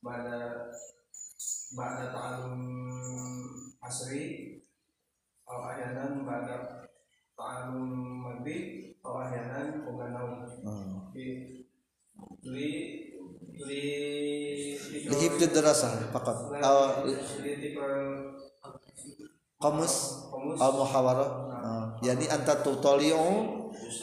pada 0.00 0.72
pada 1.76 2.04
ta'alum 2.08 2.56
asri 3.84 4.56
atau 5.44 5.60
ahyanan 5.68 6.24
pada 6.24 6.87
ta'alum 7.38 8.42
atau 8.98 9.14
ahyanan 9.22 9.86
pengganau 9.86 10.42
Hmm. 10.58 11.14
li 11.14 11.46
li 12.42 12.70
li 13.62 13.82
Lihibdid 15.06 15.54
dirasah 15.54 16.10
faqat 16.10 16.38
aw 16.58 17.06
li 17.06 17.52
tikral 17.62 18.34
qamus 19.62 20.26
komus. 20.30 20.58
Aw 20.58 20.70
muhawarah. 20.74 21.30
Uh, 21.58 21.86
yani 22.02 22.26
anta 22.30 22.58
tutali'u 22.62 23.30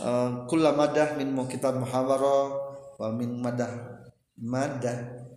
uh, 0.03 0.29
kulla 0.47 0.75
madah 0.75 1.15
min 1.19 1.31
kitab 1.47 1.79
muhawarah 1.79 2.51
wa 2.99 3.07
min 3.15 3.39
madah 3.39 3.71
madah 4.39 5.27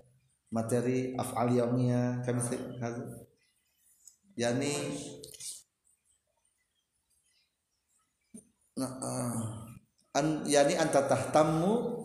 materi 0.50 1.14
af'al 1.14 1.50
yaumiyah 1.52 2.24
kami 2.26 2.40
hadza 2.80 3.04
yani 4.34 4.72
nah, 8.78 8.92
uh, 9.02 9.38
an 10.14 10.46
yani 10.46 10.78
anta 10.78 11.10
tahtammu 11.10 11.98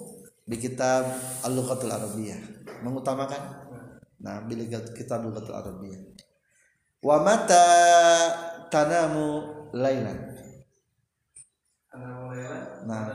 bi 0.50 0.58
kitab 0.58 1.06
al-lughatul 1.46 1.94
arabiyyah 1.94 2.42
mengutamakan? 2.82 3.70
Nah 4.20 4.42
bil 4.50 4.66
kitab 4.98 5.22
al-lughatul 5.24 5.56
arabiyyah 5.56 6.02
wa 7.06 7.22
mata 7.22 7.66
tanamu 8.74 9.70
lailan? 9.72 10.34
Nah. 12.84 13.08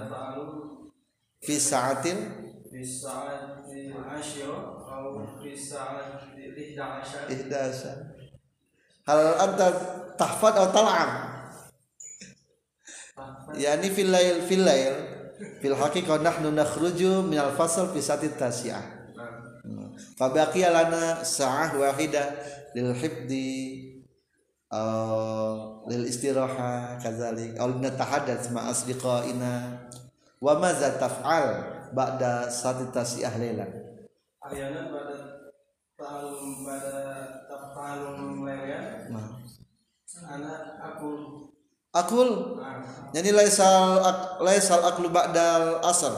fi 1.44 1.54
sa'atin? 1.60 2.18
Di 2.68 2.84
saat 2.84 3.64
di 3.64 3.90
asyro 3.90 4.84
atau 4.84 5.24
di 5.40 5.50
di 6.36 6.44
ihda 6.54 7.00
asyar 7.00 7.26
ihdasa 7.26 7.92
hal 9.08 9.40
anta 9.40 9.68
tahfad 10.20 10.54
atau 10.68 10.84
yani 13.56 13.88
fil 13.90 14.10
lail 14.10 14.42
fil 14.44 14.64
lail 14.64 14.94
fil 15.62 15.76
haqiqah 15.76 16.20
nahnu 16.22 16.52
nakhruju 16.54 17.26
min 17.26 17.38
al 17.38 17.54
fasl 17.54 17.90
fi 17.94 17.98
sa'atit 18.02 18.34
tasi'ah. 18.38 18.84
Fa 20.18 20.30
baqiya 20.30 20.70
lana 20.70 21.22
sa'ah 21.22 21.74
wahidah 21.74 22.26
lil 22.74 22.94
hifdi 22.94 23.86
aw 24.70 25.86
lil 25.90 26.04
istiraha 26.06 26.98
kadzalik. 27.02 27.58
Aw 27.58 27.68
natahaddath 27.78 28.50
ma 28.54 28.70
asdiqaina. 28.70 29.86
Wa 30.38 30.54
madza 30.54 30.94
taf'al 31.02 31.78
ba'da 31.90 32.46
sa'atit 32.46 32.94
tasi'ah 32.94 33.34
lailan 33.42 33.70
Ariana 34.38 34.86
pada 34.92 35.16
tahun 35.98 36.62
pada 36.62 36.94
tahun 37.48 38.46
lelean 38.46 39.10
nah. 39.10 39.34
Anak 40.18 40.82
aku 40.82 41.10
akul 41.92 42.28
Yani 43.16 43.32
laisal 43.32 44.04
ak, 44.04 44.18
laisal 44.44 44.84
aklu 44.84 45.08
ba'dal 45.08 45.80
asr. 45.80 46.12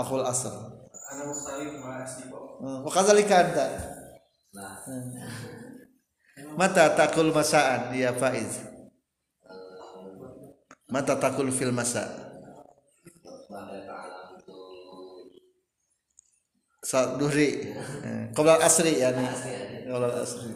Akul 0.00 0.24
asr. 0.24 0.54
kok 2.28 2.44
Hmm, 2.58 2.82
Wa 2.82 2.90
kadzalika 2.90 3.34
anta. 3.44 3.66
Hmm. 4.56 5.14
Mata 6.58 6.90
takul 6.96 7.30
masaan 7.30 7.92
ya 7.94 8.16
Faiz. 8.16 8.64
Mata 10.88 11.14
takul 11.20 11.52
fil 11.52 11.70
masa. 11.70 12.08
Saat 16.82 17.20
duhri. 17.20 17.76
Eh, 18.02 18.32
Qabla 18.32 18.64
asri 18.64 18.96
yani. 18.96 19.28
Qabla 19.84 20.08
asri. 20.24 20.50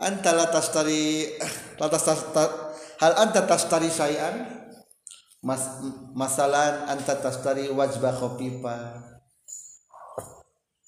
Anta 0.00 0.32
la 0.32 0.48
tastari 0.48 1.28
la 1.76 1.88
hal 3.00 3.12
anta 3.20 3.44
tastari 3.44 3.92
syai'an 3.92 4.60
Mas, 5.40 5.80
masalan 6.12 6.84
anta 6.84 7.16
tastari 7.16 7.72
wajba 7.72 8.12
khofifa 8.12 9.00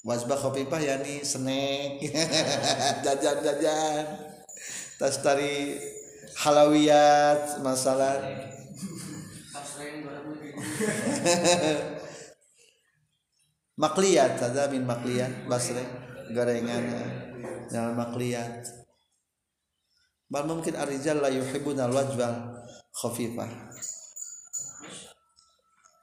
wajba 0.05 0.37
khofifa 0.37 0.77
yani 0.77 1.25
snack 1.25 2.05
jajan-jajan 3.05 4.05
tastari 5.01 5.81
halawiyat 6.37 7.65
masalan 7.65 8.21
makliyat 13.83 14.37
ada 14.37 14.69
min 14.69 14.85
makliyat 14.85 15.49
basre 15.49 15.81
gorengan 16.37 16.85
jangan 17.73 17.97
makliyat 17.97 18.82
bal 20.33 20.49
mungkin 20.49 20.73
arijal 20.81 21.21
la 21.21 21.29
yuhibbuna 21.29 21.93
al-wajbal 21.93 22.65
khafifah 22.97 23.53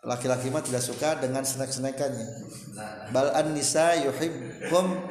laki-laki 0.05 0.53
mah 0.53 0.61
tidak 0.61 0.85
suka 0.85 1.17
dengan 1.17 1.41
snack-snackannya 1.41 2.27
bal 3.09 3.33
an 3.33 3.57
nisa 3.57 3.97
yuhibbum 4.05 5.01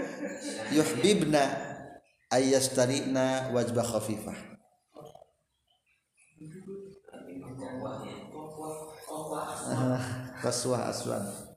yuhibna 0.70 1.42
ayyastarina 2.30 3.50
wajbah 3.50 3.82
khafifah 3.82 4.38
kaswah 10.38 10.94
aswan 10.94 11.47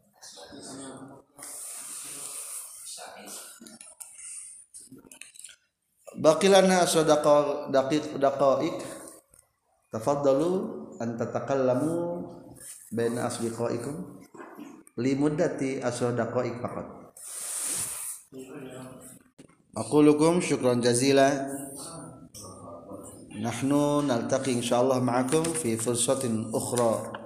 Baqilana 6.22 6.86
sadaqa 6.86 7.66
daqiq 7.74 8.22
daqaik 8.22 8.78
tafaddalu 9.90 10.52
an 11.02 11.18
tatakallamu 11.18 12.22
baina 12.94 13.26
asdiqaikum 13.26 14.22
li 15.02 15.18
muddati 15.18 15.82
asdaqaik 15.82 16.62
faqat. 16.62 16.88
Aqulukum 19.74 20.46
syukran 20.46 20.78
jazila. 20.86 21.50
Nahnu 23.42 24.06
naltaqi 24.06 24.54
insyaallah 24.62 25.02
ma'akum 25.02 25.42
fi 25.58 25.74
fursatin 25.74 26.54
ukhra 26.54 27.21